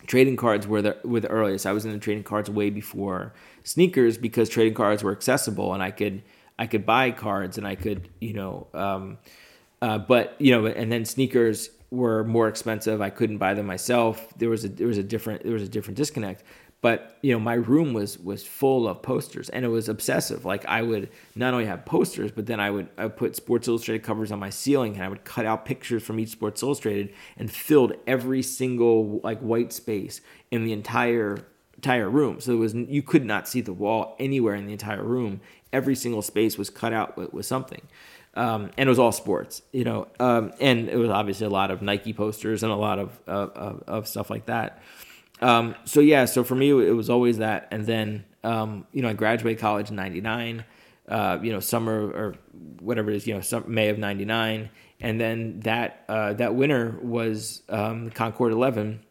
[0.07, 1.65] trading cards were the were the earliest.
[1.65, 5.83] I was in the trading cards way before sneakers because trading cards were accessible, and
[5.83, 6.23] I could
[6.57, 8.67] I could buy cards and I could you know.
[8.73, 9.19] Um,
[9.81, 13.01] uh, but you know, and then sneakers were more expensive.
[13.01, 14.33] I couldn't buy them myself.
[14.37, 16.43] There was a there was a different there was a different disconnect.
[16.81, 20.45] But you know, my room was was full of posters, and it was obsessive.
[20.45, 23.67] Like I would not only have posters, but then I would I would put Sports
[23.67, 27.13] Illustrated covers on my ceiling, and I would cut out pictures from each Sports Illustrated
[27.35, 31.39] and filled every single like white space in the entire
[31.75, 32.39] entire room.
[32.39, 35.41] So it was you could not see the wall anywhere in the entire room.
[35.73, 37.81] Every single space was cut out with, with something
[38.37, 41.71] um, and it was all sports, you know, um, and it was obviously a lot
[41.71, 44.81] of Nike posters and a lot of of, of stuff like that.
[45.41, 49.09] Um, so yeah, so for me, it was always that, and then um, you know,
[49.09, 50.65] I graduated college in '99,
[51.09, 52.35] uh, you know, summer or
[52.79, 54.69] whatever it is, you know, some, May of '99,
[54.99, 59.01] and then that uh, that winter was um, Concord 11,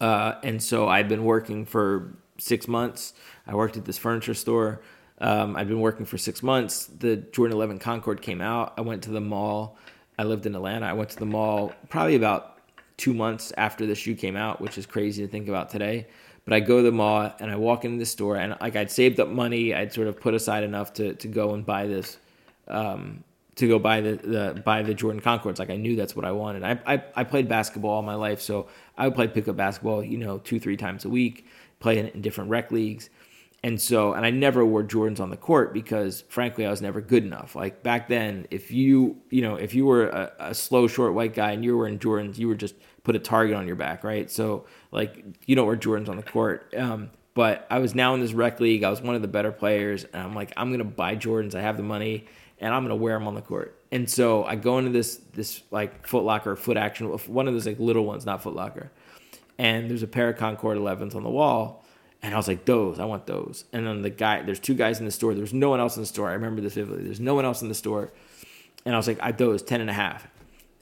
[0.00, 3.14] uh, and so I'd been working for six months.
[3.46, 4.82] I worked at this furniture store.
[5.18, 6.86] Um, I've been working for six months.
[6.86, 8.74] The Jordan 11 Concord came out.
[8.76, 9.78] I went to the mall.
[10.18, 10.86] I lived in Atlanta.
[10.86, 12.53] I went to the mall probably about
[12.96, 16.06] two months after the shoe came out, which is crazy to think about today.
[16.44, 18.90] But I go to the mall and I walk into the store and like I'd
[18.90, 19.74] saved up money.
[19.74, 22.18] I'd sort of put aside enough to, to go and buy this,
[22.68, 23.24] um,
[23.56, 25.58] to go buy the, the buy the Jordan Concords.
[25.58, 26.62] Like I knew that's what I wanted.
[26.64, 30.18] I, I I played basketball all my life, so I would play pickup basketball, you
[30.18, 31.46] know, two three times a week,
[31.78, 33.10] play in, in different rec leagues.
[33.64, 37.00] And so, and I never wore Jordans on the court because, frankly, I was never
[37.00, 37.56] good enough.
[37.56, 41.32] Like back then, if you, you know, if you were a, a slow, short white
[41.32, 42.74] guy and you were wearing Jordans, you were just
[43.04, 44.30] put a target on your back, right?
[44.30, 46.74] So, like, you don't wear Jordans on the court.
[46.76, 48.84] Um, but I was now in this rec league.
[48.84, 51.54] I was one of the better players, and I'm like, I'm gonna buy Jordans.
[51.54, 52.26] I have the money,
[52.58, 53.80] and I'm gonna wear them on the court.
[53.90, 57.66] And so I go into this this like Foot Locker, Foot Action, one of those
[57.66, 58.92] like little ones, not Foot Locker.
[59.56, 61.83] And there's a pair of Concord 11s on the wall.
[62.24, 63.66] And I was like, those, I want those.
[63.70, 65.34] And then the guy, there's two guys in the store.
[65.34, 66.30] There's no one else in the store.
[66.30, 67.04] I remember this vividly.
[67.04, 68.12] There's no one else in the store.
[68.86, 70.26] And I was like, I those 10 and a half.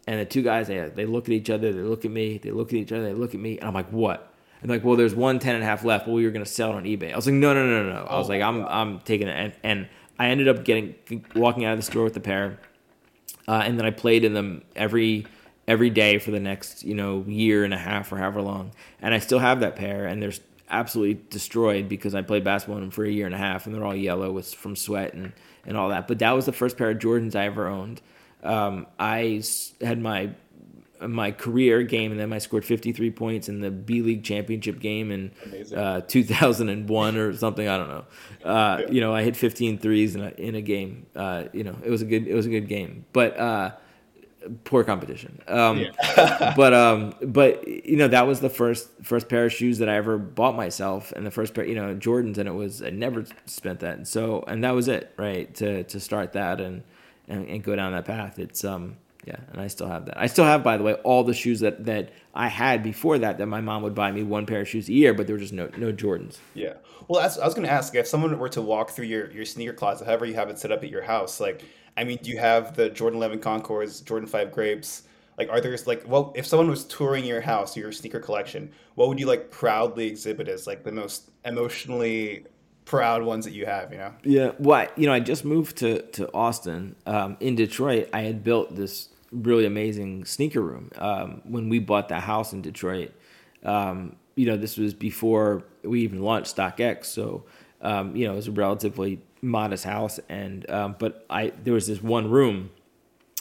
[0.06, 2.52] And the two guys, they, they look at each other, they look at me, they
[2.52, 3.58] look at each other, they look at me.
[3.58, 4.32] And I'm like, what?
[4.60, 6.50] And like, well, there's one 10 and a half left, Well, we were going to
[6.50, 7.12] sell it on eBay.
[7.12, 8.04] I was like, no, no, no, no, no.
[8.04, 8.70] I was Oh like, I'm, God.
[8.70, 9.32] I'm taking it.
[9.32, 9.88] And, and
[10.20, 10.94] I ended up getting,
[11.34, 12.60] walking out of the store with the pair.
[13.48, 15.26] Uh, and then I played in them every
[15.68, 18.72] every day for the next you know year and a half or however long.
[19.00, 20.32] And I still have that pair, and they're
[20.72, 23.74] absolutely destroyed because I played basketball in them for a year and a half, and
[23.74, 25.32] they're all yellow with from sweat and
[25.64, 26.08] and all that.
[26.08, 28.00] But that was the first pair of Jordans I ever owned.
[28.42, 29.42] Um, I
[29.80, 30.30] had my
[31.00, 35.10] my career game, and then I scored 53 points in the B League championship game
[35.10, 35.32] in
[35.76, 37.66] uh, 2001 or something.
[37.68, 38.04] I don't know.
[38.44, 41.06] Uh, You know, I hit 15 threes in a, in a game.
[41.16, 43.72] Uh, you know, it was a good it was a good game, but uh,
[44.64, 45.40] poor competition.
[45.48, 45.86] Um,
[46.56, 49.96] but um, but you know, that was the first first pair of shoes that I
[49.96, 53.24] ever bought myself, and the first pair, you know, Jordans, and it was I never
[53.46, 55.52] spent that, and so and that was it, right?
[55.56, 56.82] To to start that and
[57.28, 58.38] and, and go down that path.
[58.38, 58.96] It's um.
[59.24, 60.18] Yeah, and I still have that.
[60.18, 63.38] I still have, by the way, all the shoes that, that I had before that.
[63.38, 65.40] That my mom would buy me one pair of shoes a year, but there were
[65.40, 66.38] just no no Jordans.
[66.54, 66.72] Yeah.
[67.08, 69.72] Well, I was going to ask if someone were to walk through your, your sneaker
[69.72, 71.62] closet, however you have it set up at your house, like,
[71.96, 75.02] I mean, do you have the Jordan 11 Concords, Jordan 5 Grapes?
[75.38, 79.08] Like, are there, like, well, if someone was touring your house your sneaker collection, what
[79.08, 82.46] would you, like, proudly exhibit as, like, the most emotionally
[82.84, 84.12] proud ones that you have, you know?
[84.24, 86.96] Yeah, well, you know, I just moved to to Austin.
[87.06, 92.08] Um, in Detroit, I had built this really amazing sneaker room um, when we bought
[92.10, 93.12] that house in Detroit.
[93.64, 97.44] Um, you know, this was before we even launched StockX, so
[97.80, 100.20] um, you know, it was a relatively modest house.
[100.28, 102.70] And um, but I there was this one room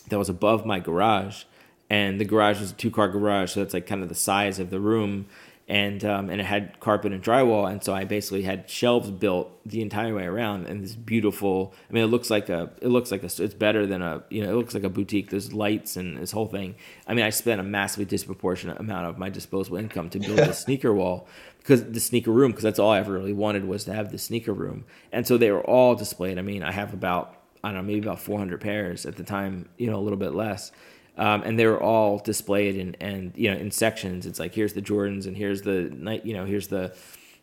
[0.09, 1.43] that was above my garage,
[1.89, 4.59] and the garage was a two car garage, so that's like kind of the size
[4.59, 5.27] of the room,
[5.67, 9.51] and um, and it had carpet and drywall, and so I basically had shelves built
[9.65, 11.73] the entire way around, and this beautiful.
[11.89, 14.43] I mean, it looks like a it looks like a it's better than a you
[14.43, 15.29] know it looks like a boutique.
[15.29, 16.75] There's lights and this whole thing.
[17.07, 20.53] I mean, I spent a massively disproportionate amount of my disposable income to build a
[20.65, 21.27] sneaker wall
[21.61, 24.17] because the sneaker room because that's all I ever really wanted was to have the
[24.17, 26.37] sneaker room, and so they were all displayed.
[26.37, 29.69] I mean, I have about I don't know maybe about 400 pairs at the time,
[29.77, 30.71] you know, a little bit less
[31.17, 34.25] um, and they were all displayed in and you know in sections.
[34.25, 36.95] It's like here's the Jordans and here's the Nike, you know, here's the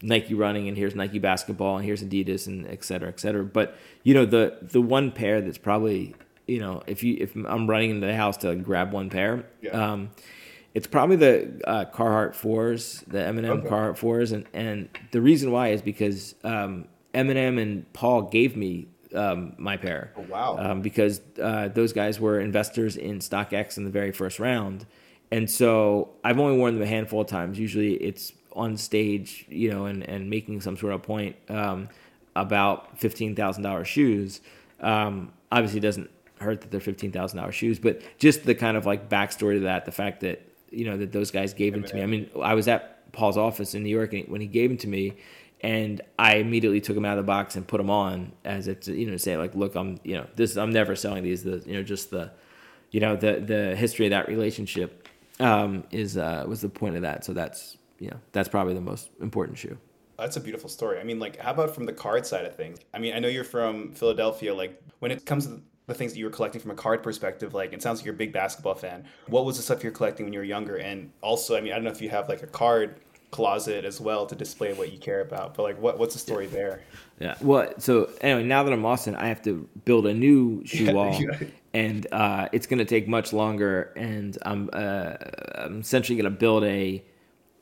[0.03, 3.45] Nike running and here's Nike basketball and here's Adidas and et cetera, et cetera.
[3.45, 6.15] But you know the the one pair that's probably
[6.47, 9.71] you know if you if I'm running into the house to grab one pair, Yeah.
[9.93, 10.11] um,
[10.79, 13.69] it's probably the uh, Carhartt fours, the Eminem Okay.
[13.69, 18.87] Carhartt fours, and and the reason why is because um, Eminem and Paul gave me
[19.12, 20.12] um, my pair.
[20.17, 20.57] Oh, wow.
[20.57, 24.87] Um, because uh, those guys were investors in StockX in the very first round,
[25.33, 27.59] and so I've only worn them a handful of times.
[27.59, 31.88] Usually, it's on stage, you know, and and making some sort of point um,
[32.37, 34.41] about fifteen thousand dollars shoes.
[34.79, 36.09] Um, obviously, it doesn't
[36.41, 39.61] hurt that they're fifteen thousand dollars shoes, but just the kind of like backstory to
[39.64, 42.03] that, the fact that you know that those guys gave them to me.
[42.03, 44.79] I mean, I was at Paul's office in New York and when he gave them
[44.79, 45.17] to me,
[45.61, 48.89] and I immediately took them out of the box and put them on as it's
[48.89, 51.43] you know say like, look, I'm you know this I'm never selling these.
[51.43, 52.31] The you know just the
[52.91, 55.09] you know the the history of that relationship
[55.41, 57.25] um, is uh, was the point of that.
[57.25, 59.77] So that's you know that's probably the most important shoe.
[60.19, 60.99] That's a beautiful story.
[60.99, 62.79] I mean, like, how about from the card side of things?
[62.93, 64.53] I mean, I know you're from Philadelphia.
[64.53, 67.55] Like, when it comes to the things that you were collecting from a card perspective,
[67.55, 69.05] like, it sounds like you're a big basketball fan.
[69.27, 70.77] What was the stuff you're collecting when you were younger?
[70.77, 74.01] And also, I mean, I don't know if you have like a card closet as
[74.01, 76.81] well to display what you care about, but like, what what's the story there?
[77.18, 77.35] Yeah.
[77.40, 80.92] Well, so anyway, now that I'm Austin, I have to build a new shoe Yeah,
[80.92, 81.48] wall, yeah.
[81.74, 83.92] and uh, it's going to take much longer.
[83.96, 85.14] And I'm uh,
[85.57, 87.03] I'm essentially going to build a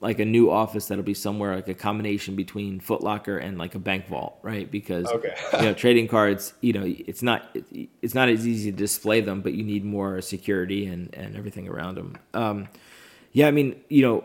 [0.07, 3.75] like a new office that'll be somewhere like a combination between Foot Locker and like
[3.75, 4.71] a bank vault, right?
[4.71, 5.35] Because Okay.
[5.55, 7.55] you know trading cards, you know, it's not
[8.03, 11.67] it's not as easy to display them, but you need more security and and everything
[11.67, 12.17] around them.
[12.35, 12.69] Um,
[13.33, 14.25] yeah, I mean, you know,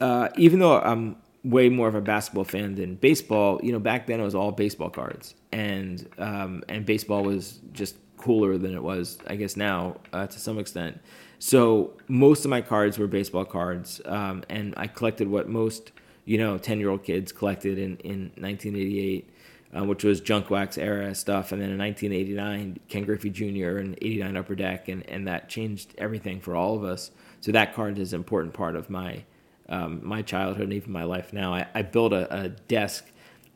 [0.00, 1.14] uh, even though I'm
[1.44, 4.50] way more of a basketball fan than baseball, you know, back then it was all
[4.50, 9.98] baseball cards, and um, and baseball was just cooler than it was, I guess, now
[10.12, 11.00] uh, to some extent.
[11.40, 15.90] So most of my cards were baseball cards, um, and I collected what most
[16.26, 19.28] you know ten year old kids collected in in 1988.
[19.72, 23.78] Uh, which was junk wax era stuff, and then in 1989, Ken Griffey Jr.
[23.78, 27.12] and 89 Upper Deck, and, and that changed everything for all of us.
[27.40, 29.22] So that card is an important part of my
[29.68, 31.54] um, my childhood and even my life now.
[31.54, 33.06] I, I built a, a desk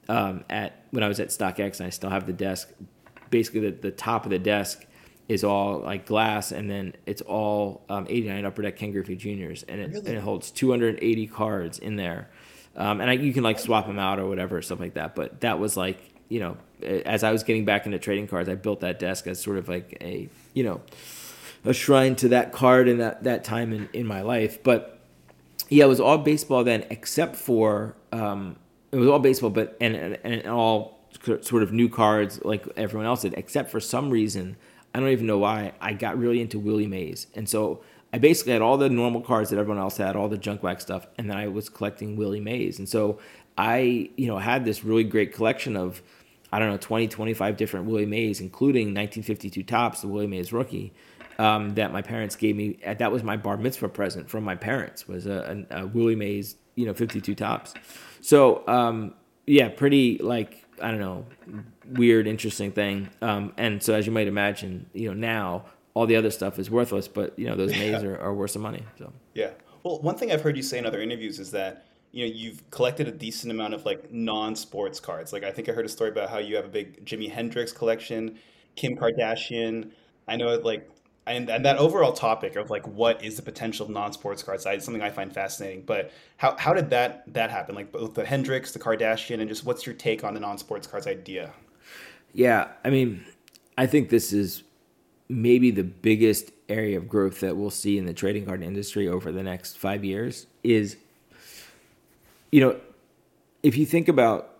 [0.08, 2.70] um, at when I was at StockX, and I still have the desk.
[3.30, 4.86] Basically, the, the top of the desk
[5.28, 9.62] is all like glass, and then it's all um, 89 Upper Deck Ken Griffey Juniors,
[9.64, 12.28] and it, and it holds 280 cards in there.
[12.76, 15.14] Um, and I, you can like swap them out or whatever, stuff like that.
[15.14, 18.56] But that was like, you know, as I was getting back into trading cards, I
[18.56, 20.80] built that desk as sort of like a, you know,
[21.64, 24.62] a shrine to that card and that, that time in, in my life.
[24.62, 24.94] But
[25.68, 28.56] yeah, it was all baseball then, except for um,
[28.92, 30.98] it was all baseball, but and, and and all
[31.40, 34.56] sort of new cards like everyone else did, except for some reason
[34.94, 37.82] I don't even know why I got really into Willie Mays, and so
[38.12, 40.84] I basically had all the normal cards that everyone else had, all the junk wax
[40.84, 43.18] stuff, and then I was collecting Willie Mays, and so
[43.58, 46.00] I you know had this really great collection of
[46.52, 50.92] I don't know 20, 25 different Willie Mays, including 1952 Topps, the Willie Mays rookie.
[51.40, 52.78] um, that my parents gave me.
[52.86, 55.08] uh, That was my bar mitzvah present from my parents.
[55.08, 57.74] Was a, a, a Willie Mays, you know, fifty two Topps.
[58.20, 59.14] So um,
[59.46, 61.26] yeah, pretty like I don't know,
[61.92, 63.10] weird, interesting thing.
[63.22, 65.64] Um, and so as you might imagine, you know, now
[65.94, 68.62] all the other stuff is worthless, but you know those Mays are, are worth some
[68.62, 68.82] money.
[68.98, 69.50] So Yeah.
[69.84, 72.68] Well, one thing I've heard you say in other interviews is that you know you've
[72.70, 75.32] collected a decent amount of like non-sports cards.
[75.32, 77.72] Like I think I heard a story about how you have a big Jimi Hendrix
[77.72, 78.38] collection,
[78.74, 79.92] Kim Kardashian.
[80.26, 80.88] I know like
[81.26, 84.84] and, and that overall topic of like what is the potential of non-sports cards is
[84.84, 85.82] something I find fascinating.
[85.82, 87.74] But how how did that that happen?
[87.74, 91.06] Like both the Hendrix, the Kardashian, and just what's your take on the non-sports cards
[91.06, 91.52] idea?
[92.34, 93.24] Yeah, I mean,
[93.78, 94.64] I think this is
[95.28, 99.32] maybe the biggest area of growth that we'll see in the trading card industry over
[99.32, 100.96] the next five years is,
[102.50, 102.78] you know,
[103.62, 104.50] if you think about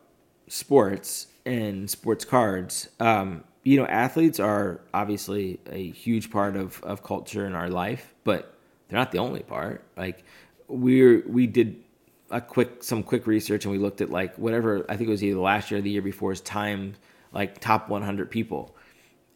[0.49, 7.03] sports and sports cards, um, you know, athletes are obviously a huge part of, of
[7.03, 8.55] culture in our life, but
[8.89, 9.83] they're not the only part.
[9.97, 10.25] Like
[10.69, 11.83] we're we did
[12.31, 15.25] a quick some quick research and we looked at like whatever I think it was
[15.25, 16.95] either last year or the year before's time
[17.33, 18.75] like top 100 people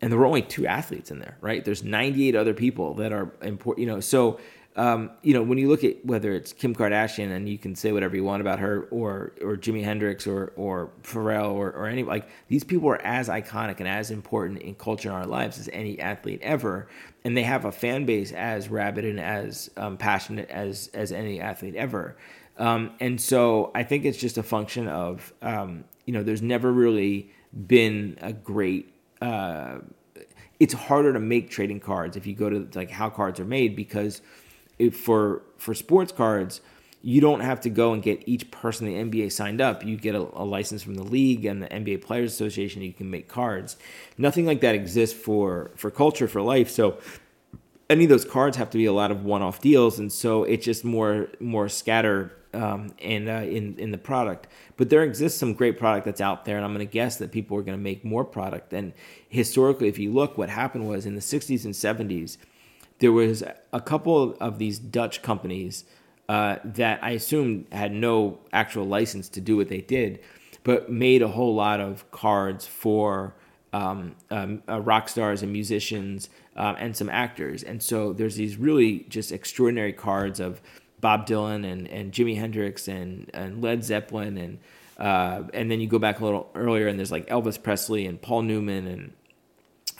[0.00, 3.30] and there were only two athletes in there right there's 98 other people that are
[3.42, 4.40] important you know so
[4.78, 7.92] um, you know when you look at whether it's Kim Kardashian and you can say
[7.92, 12.02] whatever you want about her or or Jimi Hendrix or or Pharrell or, or any
[12.02, 15.68] like these people are as iconic and as important in culture in our lives as
[15.72, 16.88] any athlete ever
[17.24, 21.40] and they have a fan base as rabid and as um, passionate as as any
[21.40, 22.16] athlete ever
[22.58, 26.72] um, and so I think it's just a function of, um, you know, there's never
[26.72, 27.30] really
[27.66, 28.92] been a great.
[29.22, 29.78] Uh,
[30.58, 33.76] it's harder to make trading cards if you go to like how cards are made
[33.76, 34.20] because
[34.92, 36.60] for for sports cards
[37.02, 39.84] you don't have to go and get each person in the NBA signed up.
[39.84, 42.82] You get a, a license from the league and the NBA Players Association.
[42.82, 43.76] You can make cards.
[44.16, 46.68] Nothing like that exists for for culture for life.
[46.70, 46.98] So
[47.88, 50.64] any of those cards have to be a lot of one-off deals, and so it's
[50.64, 54.48] just more more scattered um, in uh, in in the product.
[54.76, 57.30] But there exists some great product that's out there, and I'm going to guess that
[57.30, 58.72] people are going to make more product.
[58.72, 58.92] And
[59.28, 62.38] historically, if you look, what happened was in the 60s and 70s,
[62.98, 63.42] there was
[63.72, 65.84] a couple of these Dutch companies
[66.28, 70.20] uh, that I assume had no actual license to do what they did,
[70.64, 73.34] but made a whole lot of cards for
[73.72, 77.62] um, um, uh, rock stars and musicians um, and some actors.
[77.62, 80.60] And so there's these really just extraordinary cards of
[81.00, 84.58] Bob Dylan and, and Jimi Hendrix and, and Led Zeppelin and
[84.98, 88.20] uh, and then you go back a little earlier and there's like Elvis Presley and
[88.20, 89.12] Paul Newman and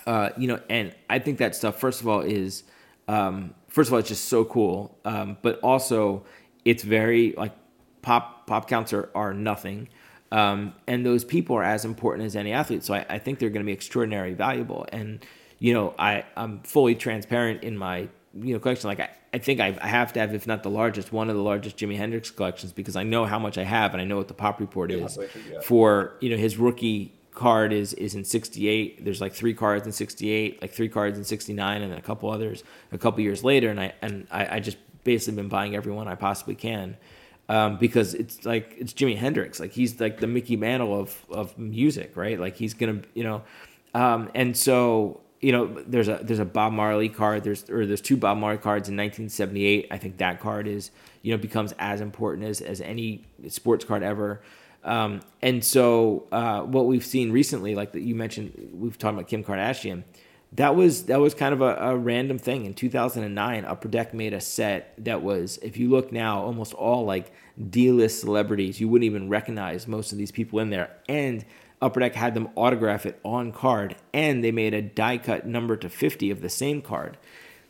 [0.09, 2.65] uh, you know and I think that stuff first of all is
[3.09, 4.99] um, first of all it's just so cool.
[5.05, 6.25] Um, but also
[6.65, 7.53] it's very like
[8.03, 9.89] pop pop counts are, are nothing.
[10.31, 12.85] Um, and those people are as important as any athlete.
[12.85, 14.87] So I, I think they're going to be extraordinarily valuable.
[14.93, 15.25] And
[15.59, 18.89] you know I I'm fully transparent in my you know collection.
[18.89, 21.37] Like I, I think I, I have to have if not the largest one of
[21.37, 24.17] the largest Jimi Hendrix collections because I know how much I have and I know
[24.17, 25.61] what the pop report is yeah.
[25.61, 29.93] for you know his rookie card is is in 68 there's like three cards in
[29.93, 33.71] 68 like three cards in 69 and then a couple others a couple years later
[33.71, 36.97] and I and I, I just basically been buying everyone I possibly can
[37.49, 41.57] um, because it's like it's Jimi Hendrix like he's like the Mickey Mantle of of
[41.57, 43.43] music right like he's gonna you know
[43.95, 47.45] um, and so you know, there's a there's a Bob Marley card.
[47.45, 49.87] There's or there's two Bob Marley cards in 1978.
[49.91, 50.91] I think that card is
[51.23, 54.43] you know becomes as important as as any sports card ever.
[54.85, 59.29] Um, and so uh, what we've seen recently, like that you mentioned, we've talked about
[59.29, 60.05] Kim Kardashian.
[60.53, 62.65] That was that was kind of a, a random thing.
[62.65, 67.05] In 2009, Upper Deck made a set that was, if you look now, almost all
[67.05, 67.33] like
[67.71, 68.81] D-list celebrities.
[68.81, 71.45] You wouldn't even recognize most of these people in there, and
[71.83, 75.77] Upper Deck had them autograph it on card, and they made a die cut number
[75.77, 77.19] to 50 of the same card.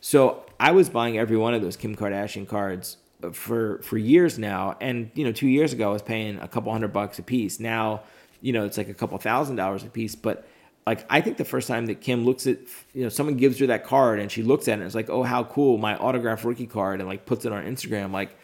[0.01, 2.97] So I was buying every one of those Kim Kardashian cards
[3.31, 6.71] for for years now, and you know, two years ago I was paying a couple
[6.71, 7.59] hundred bucks a piece.
[7.59, 8.03] Now,
[8.41, 10.15] you know, it's like a couple thousand dollars a piece.
[10.15, 10.47] But
[10.87, 12.57] like, I think the first time that Kim looks at,
[12.93, 15.09] you know, someone gives her that card and she looks at it and it's like,
[15.09, 18.37] oh, how cool, my autograph rookie card, and like puts it on Instagram, like.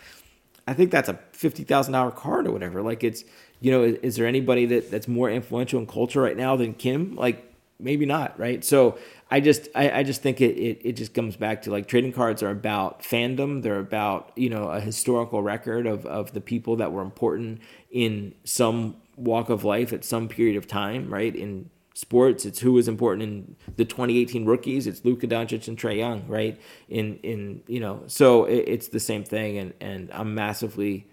[0.67, 2.81] I think that's a fifty thousand dollar card or whatever.
[2.81, 3.23] Like it's,
[3.59, 6.73] you know, is, is, there anybody that that's more influential in culture right now than
[6.73, 7.15] Kim?
[7.15, 8.63] Like maybe not, right?
[8.63, 8.97] So
[9.29, 12.11] I just I, I just think it, it it just comes back to like trading
[12.11, 13.63] cards are about fandom.
[13.63, 18.35] They're about you know a historical record of of the people that were important in
[18.43, 21.35] some walk of life at some period of time, right?
[21.35, 22.45] In sports.
[22.45, 24.85] It's who was important in the 2018 rookies.
[24.85, 26.59] It's Luka Doncic and Trae Young, right?
[26.87, 31.07] In in you know, so it, it's the same thing, and and I'm massively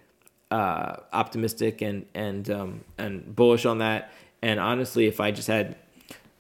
[0.50, 4.12] uh, optimistic and and um, and bullish on that.
[4.42, 5.76] And honestly, if I just had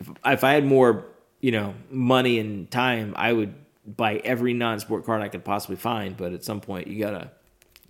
[0.00, 1.06] if, if I had more
[1.42, 6.16] you know money and time, I would buy every non-sport card I could possibly find.
[6.16, 7.30] But at some point, you gotta,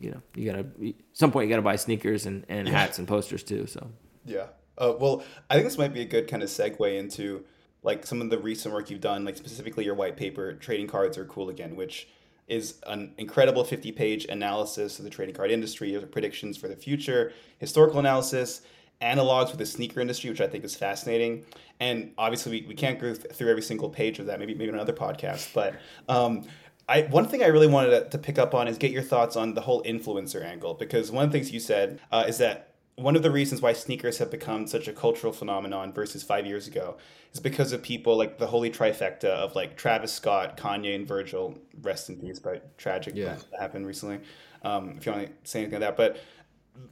[0.00, 0.66] you know, you gotta.
[0.84, 2.74] At some point, you gotta buy sneakers and, and Yeah.
[2.74, 3.66] hats and posters too.
[3.66, 3.88] So
[4.26, 4.46] Yeah.
[4.78, 7.44] Uh, well, I think this might be a good kind of segue into
[7.82, 11.18] like some of the recent work you've done, like specifically your white paper, Trading Cards
[11.18, 12.08] Are Cool Again, which
[12.48, 17.32] is an incredible 50 page analysis of the trading card industry, predictions for the future,
[17.58, 18.62] historical analysis,
[19.02, 21.44] analogs with the sneaker industry, which I think is fascinating.
[21.80, 24.70] And obviously, we, we can't go th- through every single page of that, maybe maybe
[24.70, 25.52] another podcast.
[25.52, 25.74] But
[26.08, 26.44] um,
[26.88, 29.36] I, one thing I really wanted to, to pick up on is get your thoughts
[29.36, 32.68] on the whole influencer angle, because one of the things you said uh, is that
[32.96, 36.68] one of the reasons why sneakers have become such a cultural phenomenon versus five years
[36.68, 36.98] ago
[37.32, 41.58] is because of people like the holy trifecta of like Travis Scott, Kanye, and Virgil.
[41.80, 43.36] Rest in peace, but tragic Yeah.
[43.50, 44.20] that happened recently.
[44.62, 46.20] Um, if you want to say anything like that, but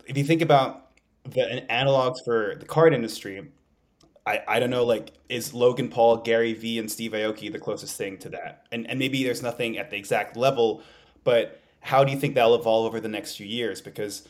[0.06, 0.89] if you think about
[1.31, 3.49] the analogs for the card industry,
[4.26, 7.97] I, I don't know, like, is Logan Paul, Gary Vee, and Steve Aoki the closest
[7.97, 8.66] thing to that?
[8.70, 10.83] And, and maybe there's nothing at the exact level,
[11.24, 13.81] but how do you think that'll evolve over the next few years?
[13.81, 14.28] Because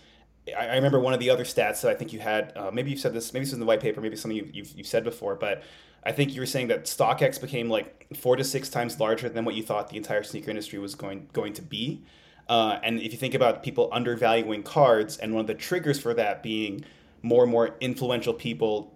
[0.56, 2.90] I, I remember one of the other stats that I think you had, uh, maybe
[2.90, 4.86] you said this, maybe this was in the white paper, maybe something you've, you've, you've
[4.86, 5.62] said before, but
[6.04, 9.44] I think you were saying that StockX became like four to six times larger than
[9.44, 12.02] what you thought the entire sneaker industry was going going to be.
[12.50, 16.12] Uh, and if you think about people undervaluing cards, and one of the triggers for
[16.14, 16.84] that being
[17.22, 18.92] more and more influential people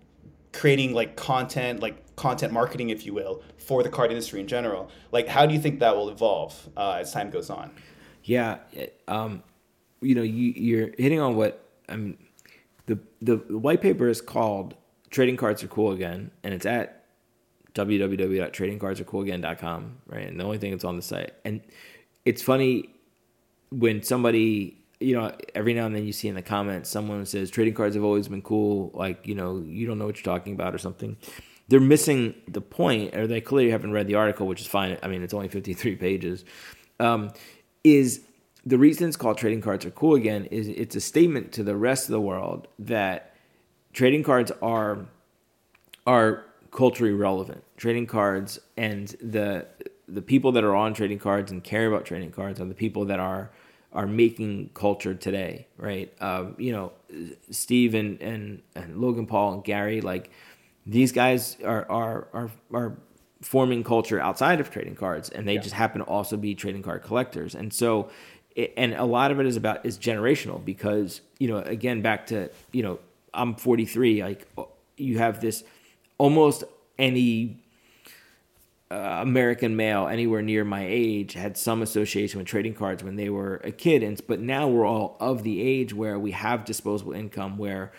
[0.52, 4.90] creating like content, like content marketing, if you will, for the card industry in general,
[5.12, 7.70] like how do you think that will evolve uh, as time goes on?
[8.24, 8.58] Yeah,
[9.06, 9.44] um,
[10.00, 12.18] you know, you, you're hitting on what I mean.
[12.86, 14.74] The, the the white paper is called
[15.10, 17.04] "Trading Cards Are Cool Again," and it's at
[17.74, 20.26] www.tradingcardsarecoolagain.com, right?
[20.26, 21.60] And the only thing that's on the site, and
[22.24, 22.93] it's funny
[23.78, 27.50] when somebody, you know, every now and then you see in the comments someone says
[27.50, 30.54] trading cards have always been cool, like you know, you don't know what you're talking
[30.54, 31.16] about or something.
[31.68, 34.98] They're missing the point, or they clearly haven't read the article, which is fine.
[35.02, 36.44] I mean, it's only 53 pages.
[37.00, 37.32] Um,
[37.82, 38.22] is
[38.64, 41.76] the reason it's called trading cards are cool again is it's a statement to the
[41.76, 43.34] rest of the world that
[43.92, 45.06] trading cards are
[46.06, 47.62] are culturally relevant.
[47.76, 49.66] Trading cards and the
[50.06, 53.06] the people that are on trading cards and care about trading cards are the people
[53.06, 53.50] that are
[53.94, 56.12] are making culture today, right?
[56.20, 56.92] Um, you know,
[57.50, 60.30] Steve and, and and Logan Paul and Gary, like
[60.86, 62.98] these guys are are are are
[63.42, 65.60] forming culture outside of trading cards, and they Yeah.
[65.60, 68.08] just happen to also be trading card collectors, and so.
[68.56, 72.26] it- And a lot of it is about is generational because you know again back
[72.28, 73.00] to you know
[73.32, 74.46] I'm 43 like
[74.96, 75.64] you have this
[76.18, 76.62] almost
[76.96, 77.63] any
[78.94, 83.28] uh, American male anywhere near my age had some association with trading cards when they
[83.28, 87.12] were a kid, and but now we're all of the age where we have disposable
[87.12, 87.92] income, where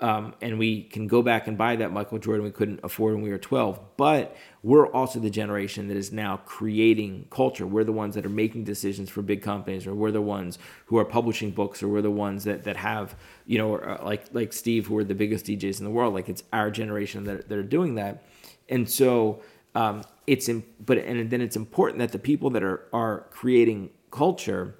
[0.00, 3.22] um, and we can go back and buy that Michael Jordan we couldn't afford when
[3.22, 3.78] we were 12.
[3.96, 7.66] But we're also the generation that is now creating culture.
[7.66, 10.96] We're the ones that are making decisions for big companies, or we're the ones who
[10.96, 14.54] are publishing books, or we're the ones that, that have, you know, uh, like like
[14.54, 16.14] Steve, who are the biggest DJs in the world.
[16.14, 18.24] Like it's our generation that, that are doing that.
[18.70, 19.42] And so
[19.74, 23.90] um, it's in, but and then it's important that the people that are are creating
[24.10, 24.74] culture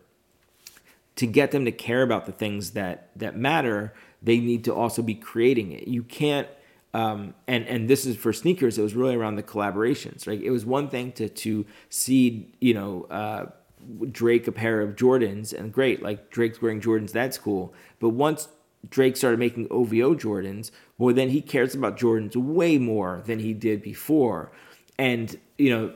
[1.17, 5.03] to get them to care about the things that that matter they need to also
[5.03, 5.89] be creating it.
[5.89, 6.49] You can't
[6.95, 10.41] um, and and this is for sneakers it was really around the collaborations right?
[10.41, 13.47] It was one thing to to see you know uh,
[14.11, 17.75] drake a pair of jordans and great like drake's wearing jordans that's cool.
[18.01, 18.49] But once
[18.89, 23.53] drake started making ovo jordans well then he cares about jordans way more than he
[23.53, 24.53] did before
[24.99, 25.95] and you know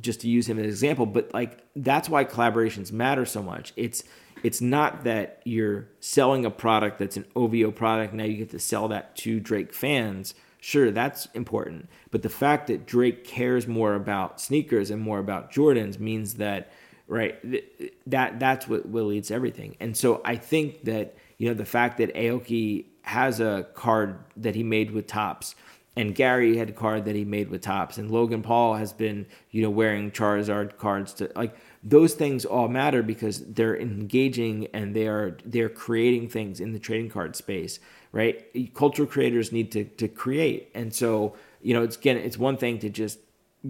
[0.00, 3.72] just to use him as an example but like that's why collaborations matter so much.
[3.76, 4.04] It's
[4.42, 8.58] it's not that you're selling a product that's an OVO product now you get to
[8.58, 10.34] sell that to Drake fans.
[10.60, 15.52] Sure that's important but the fact that Drake cares more about sneakers and more about
[15.52, 16.70] Jordans means that
[17.06, 19.76] right th- that that's what, what leads everything.
[19.80, 24.54] And so I think that you know the fact that Aoki has a card that
[24.54, 25.54] he made with Topps
[25.96, 29.26] and Gary had a card that he made with Topps, and Logan Paul has been,
[29.50, 34.94] you know, wearing Charizard cards to like those things all matter because they're engaging and
[34.94, 37.80] they are they're creating things in the trading card space,
[38.12, 38.44] right?
[38.74, 42.78] Cultural creators need to to create, and so you know, it's again, it's one thing
[42.80, 43.18] to just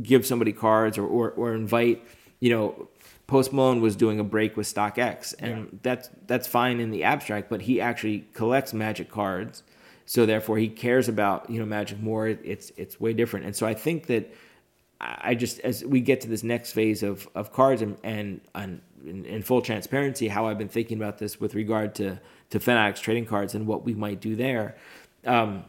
[0.03, 2.05] give somebody cards or or, or invite,
[2.41, 2.89] you know.
[3.29, 7.51] Post Malone was doing a break with StockX, and that's that's fine in the abstract,
[7.51, 9.65] but he actually collects Magic cards,
[10.07, 13.67] so therefore he cares about you know magic more it's it's way different and so
[13.67, 14.33] i think that
[15.01, 18.81] i just as we get to this next phase of of cards and and, and
[19.05, 22.19] in, full transparency how i've been thinking about this with regard to
[22.51, 24.77] to fanatics trading cards and what we might do there
[25.27, 25.65] um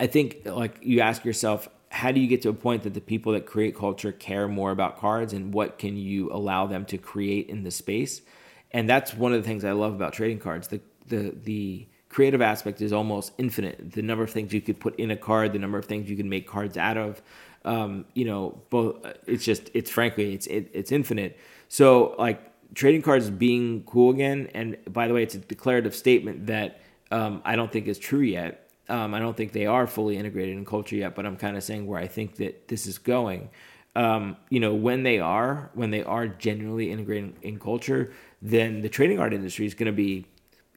[0.00, 3.00] i think like you ask yourself how do you get to a point that the
[3.00, 6.96] people that create culture care more about cards and what can you allow them to
[6.96, 8.22] create in the space?
[8.70, 10.68] And that's one of the things I love about trading cards.
[10.68, 13.92] The the the creative aspect is almost infinite.
[13.92, 16.16] The number of things you could put in a card, the number of things you
[16.16, 17.22] can make cards out of,
[17.64, 19.04] um, you know, both.
[19.26, 21.38] It's just it's frankly it's it, it's infinite.
[21.68, 22.40] So like
[22.74, 27.42] trading cards being cool again, and by the way, it's a declarative statement that um,
[27.44, 30.64] I don't think is true yet um, I don't think they are fully integrated in
[30.64, 33.50] culture yet, but I'm kind of saying where I think that this is going.
[33.94, 38.88] Um, you know, when they are, when they are genuinely integrating in culture, then the
[38.88, 40.26] trading card industry is going to be,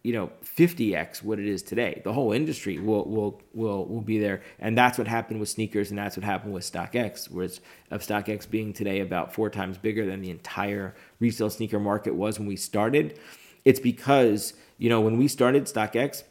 [0.06, 2.02] you know, 50x what it is today.
[2.04, 5.90] The whole industry will will will will be there, and that's what happened with sneakers,
[5.90, 10.06] and that's what happened with StockX, whereas of StockX being today about four times bigger
[10.06, 13.20] than the entire resale sneaker market was when we started.
[13.66, 16.24] It's because you know when we started StockX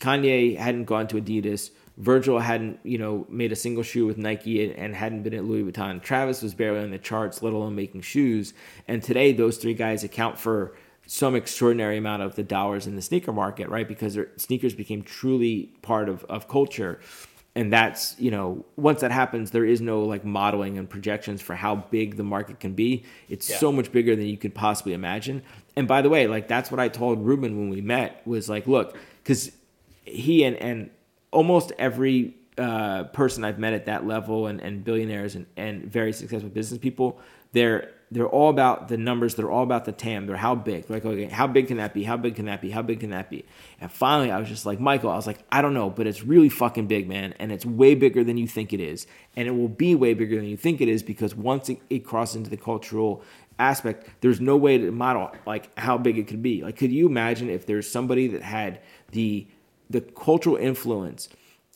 [0.00, 1.70] Kanye hadn't gone to Adidas.
[1.96, 5.70] Virgil hadn't, you know, made a single shoe with Nike and hadn't been at Louis
[5.70, 6.02] Vuitton.
[6.02, 8.52] Travis was barely on the charts, let alone making shoes.
[8.86, 10.76] And today, those three guys account for
[11.06, 13.86] some extraordinary amount of the dollars in the sneaker market, right?
[13.86, 17.00] Because sneakers became truly part of, of culture.
[17.54, 21.54] And that's, you know, once that happens, there is no like modeling and projections for
[21.54, 23.04] how big the market can be.
[23.28, 23.56] It's yeah.
[23.56, 25.42] so much bigger than you could possibly imagine.
[25.74, 28.66] And by the way, like that's what I told Rubin when we met was like,
[28.66, 29.52] look, because
[30.04, 30.90] he and, and
[31.30, 36.12] almost every uh, person I've met at that level and, and billionaires and, and very
[36.12, 37.20] successful business people,
[37.52, 39.34] they're they're all about the numbers.
[39.34, 40.26] They're all about the TAM.
[40.26, 40.86] They're how big.
[40.86, 42.04] They're like, okay, how big can that be?
[42.04, 42.70] How big can that be?
[42.70, 43.44] How big can that be?
[43.80, 46.22] And finally, I was just like, Michael, I was like, I don't know, but it's
[46.22, 47.34] really fucking big, man.
[47.40, 49.06] And it's way bigger than you think it is.
[49.34, 52.00] And it will be way bigger than you think it is because once it, it
[52.00, 53.24] crosses into the cultural
[53.58, 56.62] aspect, there's no way to model like how big it could be.
[56.62, 58.80] Like, could you imagine if there's somebody that had
[59.12, 59.46] the
[59.88, 61.28] the cultural influence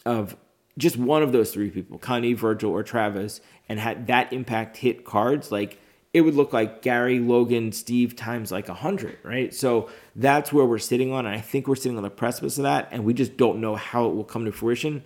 [0.05, 0.37] of
[0.77, 5.05] just one of those three people, Kanye, Virgil, or Travis, and had that impact hit
[5.05, 5.79] cards, like
[6.13, 9.55] it would look like Gary, Logan, Steve times like a hundred, right?
[9.55, 12.65] So that's where we're sitting on, and I think we're sitting on the precipice of
[12.65, 15.05] that, and we just don't know how it will come to fruition,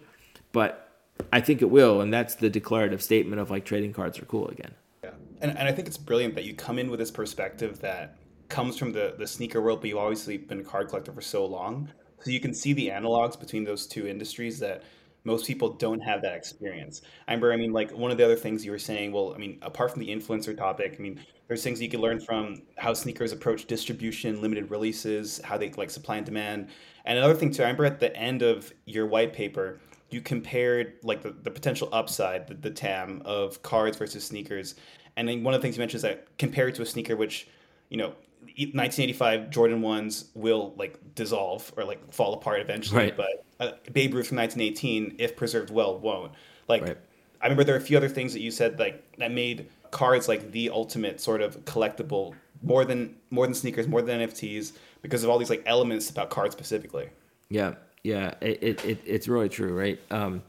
[0.53, 0.89] but
[1.33, 4.49] I think it will, and that's the declarative statement of like trading cards are cool
[4.49, 4.75] again.
[5.03, 8.17] Yeah, and, and I think it's brilliant that you come in with this perspective that
[8.49, 11.45] comes from the the sneaker world, but you've obviously been a card collector for so
[11.45, 11.91] long
[12.25, 14.83] so you can see the analogs between those two industries that
[15.25, 17.01] most people don't have that experience.
[17.27, 19.39] I remember, I mean, like one of the other things you were saying, well, I
[19.39, 21.19] mean, apart from the influencer topic, I mean,
[21.49, 25.91] there's things you can learn from how sneakers approach distribution, limited releases, how they like
[25.91, 26.69] supply and demand.
[27.07, 30.95] And another thing too, I remember at the end of your white paper, you compared
[31.03, 34.75] like the, the potential upside, the, the TAM of cards versus sneakers.
[35.17, 37.49] And then one of the things you mentioned is that compared to a sneaker, which,
[37.89, 38.15] you know,
[38.57, 43.17] 1985 Jordan ones will like dissolve or like fall apart eventually, right.
[43.17, 46.33] but uh, Babe Ruth from 1918, if preserved well, won't.
[46.69, 46.97] Like, right.
[47.41, 50.29] I remember there are a few other things that you said like that made cards
[50.29, 55.25] like the ultimate sort of collectible more than more than sneakers, more than NFTs because
[55.25, 57.11] of all these like elements about cards specifically.
[57.49, 60.01] Yeah, yeah, it, it it's really true, right?
[60.11, 60.43] Um,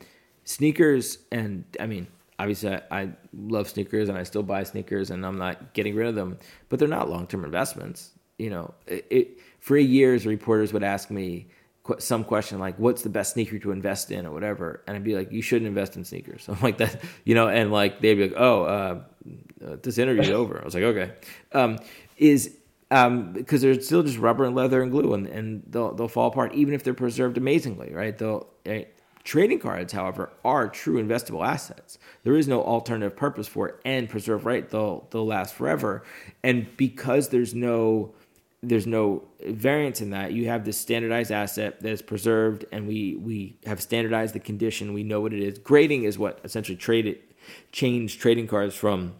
[0.44, 2.08] sneakers and I mean
[2.40, 6.08] obviously I, I, love sneakers and I still buy sneakers and I'm not getting rid
[6.08, 6.38] of them,
[6.70, 8.12] but they're not long term investments.
[8.38, 11.48] You know, it, it, for years reporters would ask me
[12.00, 15.16] some question like, "What's the best sneaker to invest in?" or whatever, and I'd be
[15.16, 18.24] like, "You shouldn't invest in sneakers." I'm like that, you know, and like they'd be
[18.24, 19.02] like, "Oh, uh,
[19.66, 21.12] uh this interview's over." I was like, "Okay,"
[21.54, 21.80] um,
[22.18, 22.58] is
[22.92, 26.28] um, because they're still just rubber and leather and glue, and, and they'll they'll fall
[26.28, 28.18] apart even if they're preserved amazingly, right?
[28.18, 28.86] They'll eh,
[29.26, 31.98] Trading cards, however, are true investable assets.
[32.24, 36.04] There is no alternative purpose for it, and preserve right, they'll they'll last forever.
[36.44, 38.14] And because there's no
[38.62, 43.16] there's no variance in that, you have this standardized asset that is preserved, and we
[43.16, 44.94] we have standardized the condition.
[44.94, 45.58] We know what it is.
[45.58, 47.18] Grading is what essentially traded
[47.72, 49.16] changed trading cards from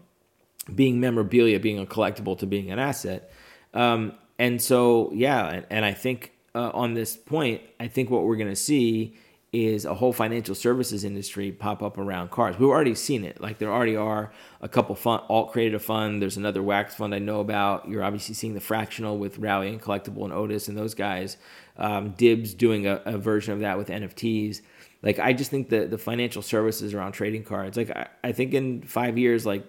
[0.76, 3.32] being memorabilia, being a collectible, to being an asset.
[3.74, 8.24] Um, and so, yeah, and, and I think uh, on this point, I think what
[8.24, 9.16] we're to see
[9.56, 12.60] is a whole financial services industry pop up around cars.
[12.60, 13.40] We've already seen it.
[13.40, 16.22] Like there already are a couple fund, alt created a fund.
[16.22, 17.88] There's another wax fund I know about.
[17.88, 21.38] You're obviously seeing the fractional with Rally and Collectable and Otis and those guys.
[21.78, 24.62] Um, Dibbs doing a, a, version of that with NFTs.
[25.02, 27.78] Like I just think that the financial services around trading cards.
[27.78, 29.68] Like I, I think in five years, like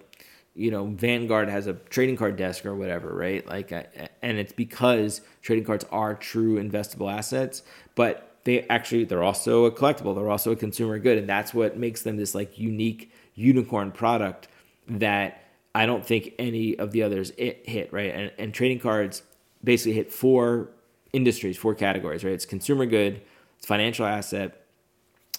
[0.55, 3.45] you know Vanguard has a trading card desk or whatever, right?
[3.47, 7.61] Like, and it's because trading cards are true investable assets,
[7.95, 11.77] but they actually they're also a collectible they're also a consumer good and that's what
[11.77, 14.47] makes them this like unique unicorn product
[14.87, 15.43] that
[15.75, 19.21] i don't think any of the others hit right and, and trading cards
[19.63, 20.69] basically hit four
[21.11, 23.21] industries four categories right it's consumer good
[23.57, 24.63] it's financial asset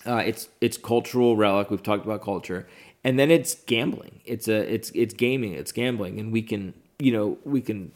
[0.07, 1.71] Uh, it's it's cultural relic.
[1.71, 2.67] We've talked about culture,
[3.03, 4.21] and then it's gambling.
[4.25, 5.53] It's a it's it's gaming.
[5.61, 7.91] It's gambling, and we can you know we can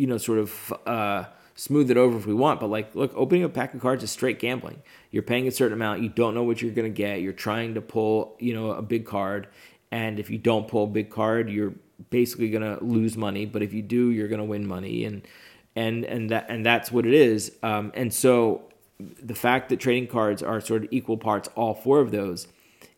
[0.00, 1.24] you know sort of uh,
[1.56, 2.60] smooth it over if we want.
[2.60, 4.82] But like, look, opening a pack of cards is straight gambling.
[5.10, 6.02] You're paying a certain amount.
[6.02, 7.20] You don't know what you're gonna get.
[7.20, 9.48] You're trying to pull you know a big card,
[9.90, 11.74] and if you don't pull a big card, you're
[12.10, 13.46] basically gonna lose money.
[13.46, 15.26] But if you do, you're gonna win money, and
[15.74, 17.52] and and that and that's what it is.
[17.62, 18.62] Um, and so
[18.98, 22.48] the fact that trading cards are sort of equal parts, all four of those,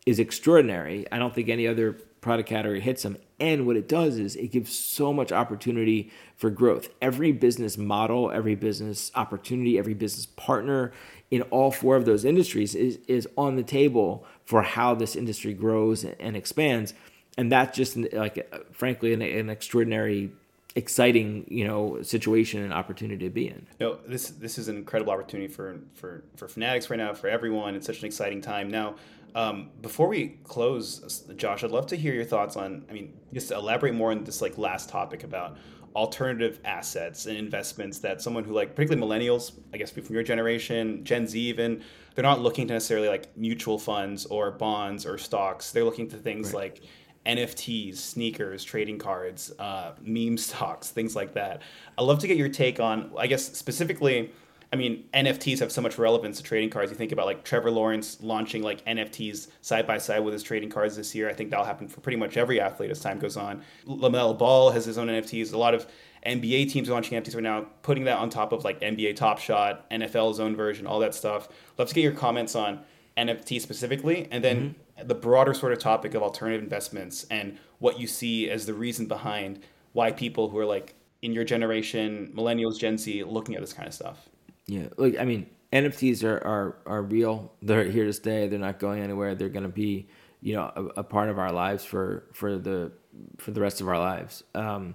[0.05, 1.05] is extraordinary.
[1.11, 3.17] I don't think any other product category hits them.
[3.39, 6.89] And what it does is it gives so much opportunity for growth.
[7.01, 10.91] Every business model, every business opportunity, every business partner
[11.31, 15.53] in all four of those industries is, is on the table for how this industry
[15.53, 16.93] grows and expands.
[17.37, 20.31] And that's just like, frankly, an, an extraordinary
[20.75, 25.11] exciting you know situation and opportunity to be in no this this is an incredible
[25.11, 28.93] opportunity for for for fanatics right now for everyone it's such an exciting time now
[29.35, 33.49] um, before we close josh i'd love to hear your thoughts on i mean just
[33.49, 35.57] to elaborate more on this like last topic about
[35.95, 41.03] alternative assets and investments that someone who like particularly millennials i guess from your generation
[41.03, 41.81] gen z even
[42.15, 46.17] they're not looking to necessarily like mutual funds or bonds or stocks they're looking to
[46.17, 46.73] things right.
[46.73, 46.83] like
[47.25, 51.61] NFTs, sneakers, trading cards, uh, meme stocks, things like that.
[51.97, 54.31] I'd love to get your take on, I guess, specifically.
[54.71, 56.91] I mean, NFTs have so much relevance to trading cards.
[56.91, 60.69] You think about like Trevor Lawrence launching like NFTs side by side with his trading
[60.69, 61.27] cards this year.
[61.27, 63.63] I think that'll happen for pretty much every athlete as time goes on.
[63.87, 65.53] LaMelo Ball has his own NFTs.
[65.53, 65.87] A lot of
[66.25, 69.39] NBA teams are launching NFTs right now, putting that on top of like NBA Top
[69.39, 71.49] Shot, NFL's own version, all that stuff.
[71.77, 72.81] Love to get your comments on
[73.17, 77.99] NFT specifically, and then mm-hmm the broader sort of topic of alternative investments and what
[77.99, 79.59] you see as the reason behind
[79.93, 83.87] why people who are like in your generation, millennials, Gen Z, looking at this kind
[83.87, 84.29] of stuff.
[84.69, 87.51] Yeah, like I mean, NFTs are are are real.
[87.61, 88.47] They're here to stay.
[88.47, 89.33] They're not going anywhere.
[89.33, 90.07] They're going to be,
[90.41, 92.91] you know, a, a, part of our lives for for the
[93.37, 94.43] for the rest of our lives.
[94.53, 94.93] Um,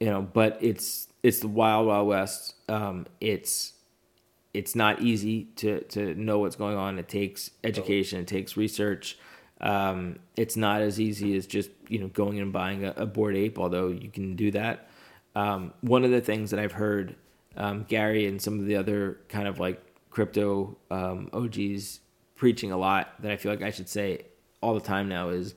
[0.00, 2.56] you know, but it's it's the wild wild west.
[2.68, 3.72] Um, it's
[4.52, 6.98] it's not easy to to know what's going on.
[6.98, 8.20] It takes education.
[8.20, 9.18] It takes research.
[9.62, 13.34] Um, it's not as easy as just you know going and buying a, a bored
[13.34, 14.90] ape, although you can do that.
[15.34, 17.16] Um, one of the things that I've heard
[17.56, 22.00] um, Gary and some of the other kind of like crypto um, OGs
[22.34, 24.22] preaching a lot that I feel like I should say
[24.60, 25.54] all the time now is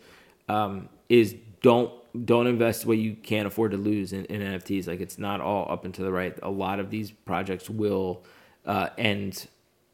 [0.47, 1.91] um, is don't
[2.25, 4.87] don't invest what you can't afford to lose in, in, NFTs.
[4.87, 6.37] Like it's not all up and to the right.
[6.41, 8.23] A lot of these projects will
[8.65, 9.47] uh, end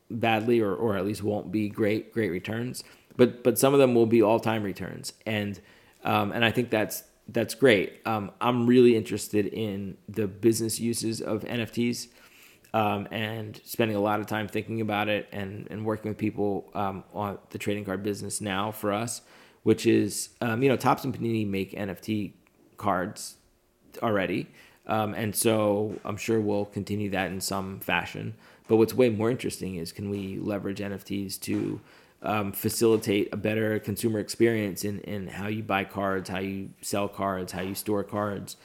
[0.10, 2.84] badly or, or at least won't be great great returns
[3.18, 5.60] but but some of them will be all time returns, and
[6.04, 8.02] um, and I think that's that's great.
[8.06, 12.08] Um, I'm really interested in the business uses of NFTs.
[12.74, 16.70] Um, and spending a lot of time thinking about it and, and working with people
[16.74, 19.22] um, on the trading card business now for us,
[19.64, 22.34] which is, um, you know, Topps and Panini make NFT
[22.76, 23.36] cards
[24.04, 24.48] already.
[24.88, 28.36] Um, and so I'm sure we'll continue that in some fashion.
[28.68, 31.80] But what's way more interesting is can we leverage NFTs to
[32.26, 37.08] um, facilitate a better consumer experience in, in how you buy cards, how you sell
[37.08, 38.58] cards, how you store cards,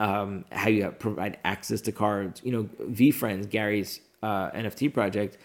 [0.00, 2.40] um, how you provide access to cards.
[2.44, 5.38] You know, VeeFriends, Gary's uh, NFT project,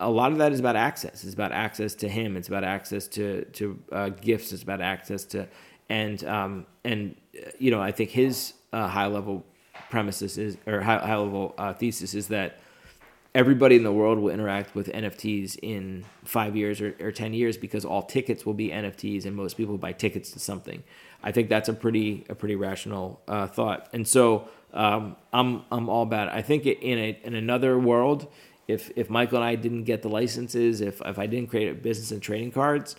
[0.00, 1.24] a lot of that is about access.
[1.24, 2.36] It's about access to him.
[2.36, 4.52] It's about access to to uh, gifts.
[4.52, 5.48] It's about access to
[5.88, 7.14] and um, and
[7.58, 9.44] you know I think his uh, high level
[9.90, 12.58] premises is or high, high level uh, thesis is that
[13.34, 17.56] everybody in the world will interact with NFTs in five years or, or 10 years
[17.56, 20.82] because all tickets will be NFTs and most people buy tickets to something.
[21.22, 23.88] I think that's a pretty a pretty rational uh, thought.
[23.92, 26.34] And so um, I'm I'm all about it.
[26.34, 28.26] I think in a, in another world,
[28.68, 31.74] if if Michael and I didn't get the licenses, if if I didn't create a
[31.74, 32.96] business and trading cards,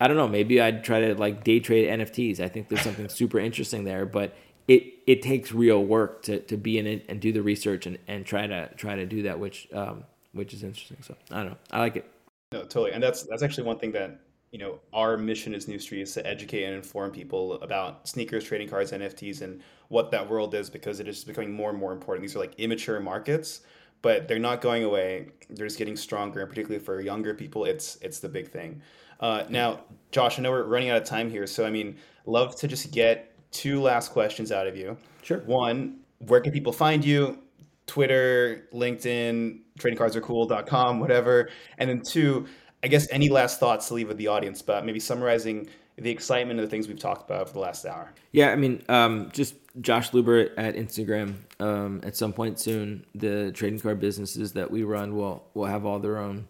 [0.00, 0.28] I don't know.
[0.28, 2.40] Maybe I'd try to like day trade NFTs.
[2.40, 4.34] I think there's something super interesting there, but
[4.70, 7.98] it it takes real work to, to be in it and do the research and,
[8.06, 10.98] and try to try to do that, which um, which is interesting.
[11.00, 11.56] So I don't know.
[11.72, 12.08] I like it.
[12.52, 12.92] No, totally.
[12.92, 14.20] And that's that's actually one thing that
[14.52, 18.44] you know our mission as New Street is to educate and inform people about sneakers,
[18.44, 21.92] trading cards, NFTs, and what that world is because it is becoming more and more
[21.92, 22.22] important.
[22.22, 23.62] These are like immature markets,
[24.02, 25.30] but they're not going away.
[25.48, 28.82] They're just getting stronger, and particularly for younger people, it's it's the big thing.
[29.18, 29.80] Uh, now,
[30.12, 32.92] Josh, I know we're running out of time here, so I mean, love to just
[32.92, 34.96] get two last questions out of you.
[35.22, 35.38] Sure.
[35.40, 37.38] One, where can people find you?
[37.86, 41.50] Twitter, LinkedIn, tradingcardsarecool.com, whatever.
[41.78, 42.46] And then two,
[42.82, 46.58] I guess any last thoughts to leave with the audience, but maybe summarizing the excitement
[46.60, 48.12] of the things we've talked about for the last hour.
[48.32, 51.34] Yeah, I mean, um, just Josh Luber at Instagram.
[51.58, 55.84] Um, at some point soon, the trading card businesses that we run will will have
[55.84, 56.48] all their own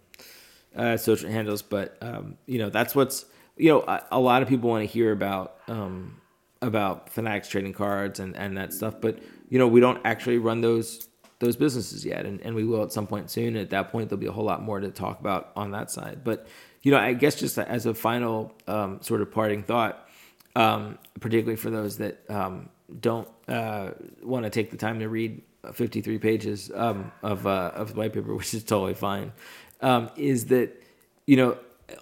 [0.75, 3.25] uh, social handles, but um, you know that's what's
[3.57, 6.20] you know a, a lot of people want to hear about um,
[6.61, 10.61] about Fanatics trading cards and and that stuff, but you know we don't actually run
[10.61, 11.07] those
[11.41, 13.57] those businesses yet, and, and we will at some point soon.
[13.57, 16.21] At that point, there'll be a whole lot more to talk about on that side.
[16.23, 16.47] But
[16.83, 20.07] you know, I guess just as a final um, sort of parting thought,
[20.55, 23.91] um, particularly for those that um, don't uh,
[24.23, 25.41] want to take the time to read
[25.73, 29.33] 53 pages um, of uh, of white paper, which is totally fine,
[29.81, 30.81] um, is that
[31.25, 31.57] you know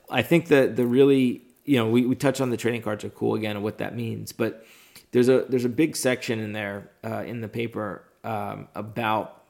[0.09, 3.09] I think that the really you know we, we touch on the trading cards are
[3.09, 4.65] cool again and what that means, but
[5.11, 9.43] there's a there's a big section in there uh, in the paper um, about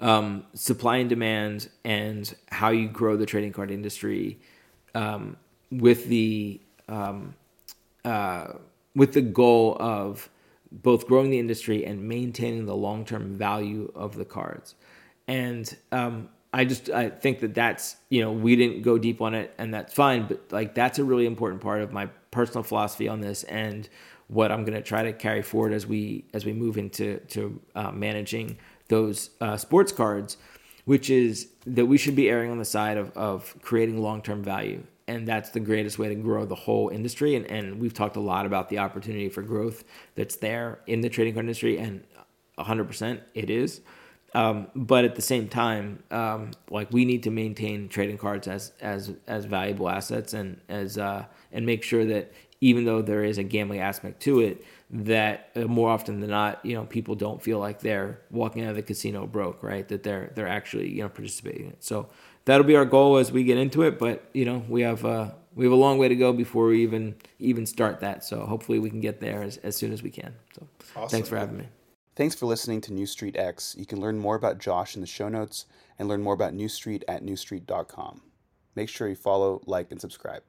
[0.00, 4.40] um, supply and demand and how you grow the trading card industry
[4.96, 5.36] um,
[5.70, 7.36] with the um,
[8.04, 8.54] uh,
[8.96, 10.28] with the goal of
[10.72, 14.74] both growing the industry and maintaining the long term value of the cards.
[15.28, 19.34] And um, I just I think that that's you know we didn't go deep on
[19.34, 23.08] it and that's fine, but like that's a really important part of my personal philosophy
[23.08, 23.88] on this and
[24.28, 27.60] what I'm going to try to carry forward as we as we move into to
[27.74, 30.36] uh, managing those uh, sports cards,
[30.84, 34.42] which is that we should be erring on the side of, of creating long term
[34.42, 34.82] value.
[35.06, 37.34] And that's the greatest way to grow the whole industry.
[37.34, 39.84] And, and we've talked a lot about the opportunity for growth
[40.14, 42.04] that's there in the trading card industry, and
[42.58, 43.80] 100% it is.
[44.38, 48.70] Um, but at the same time, um, like we need to maintain trading cards as
[48.80, 53.38] as as valuable assets and as uh, and make sure that even though there is
[53.38, 57.42] a gambling aspect to it, that uh, more often than not, you know, people don't
[57.42, 59.88] feel like they're walking out of the casino broke, right?
[59.88, 61.82] That they're they're actually you know participating in it.
[61.82, 62.08] So
[62.44, 63.98] that'll be our goal as we get into it.
[63.98, 66.84] But you know, we have uh, we have a long way to go before we
[66.84, 68.24] even even start that.
[68.24, 70.32] So hopefully we can get there as, as soon as we can.
[70.54, 71.08] So awesome.
[71.08, 71.66] thanks for having me.
[72.18, 73.76] Thanks for listening to New Street X.
[73.78, 75.66] You can learn more about Josh in the show notes
[76.00, 78.22] and learn more about New Street at newstreet.com.
[78.74, 80.42] Make sure you follow, like, and subscribe.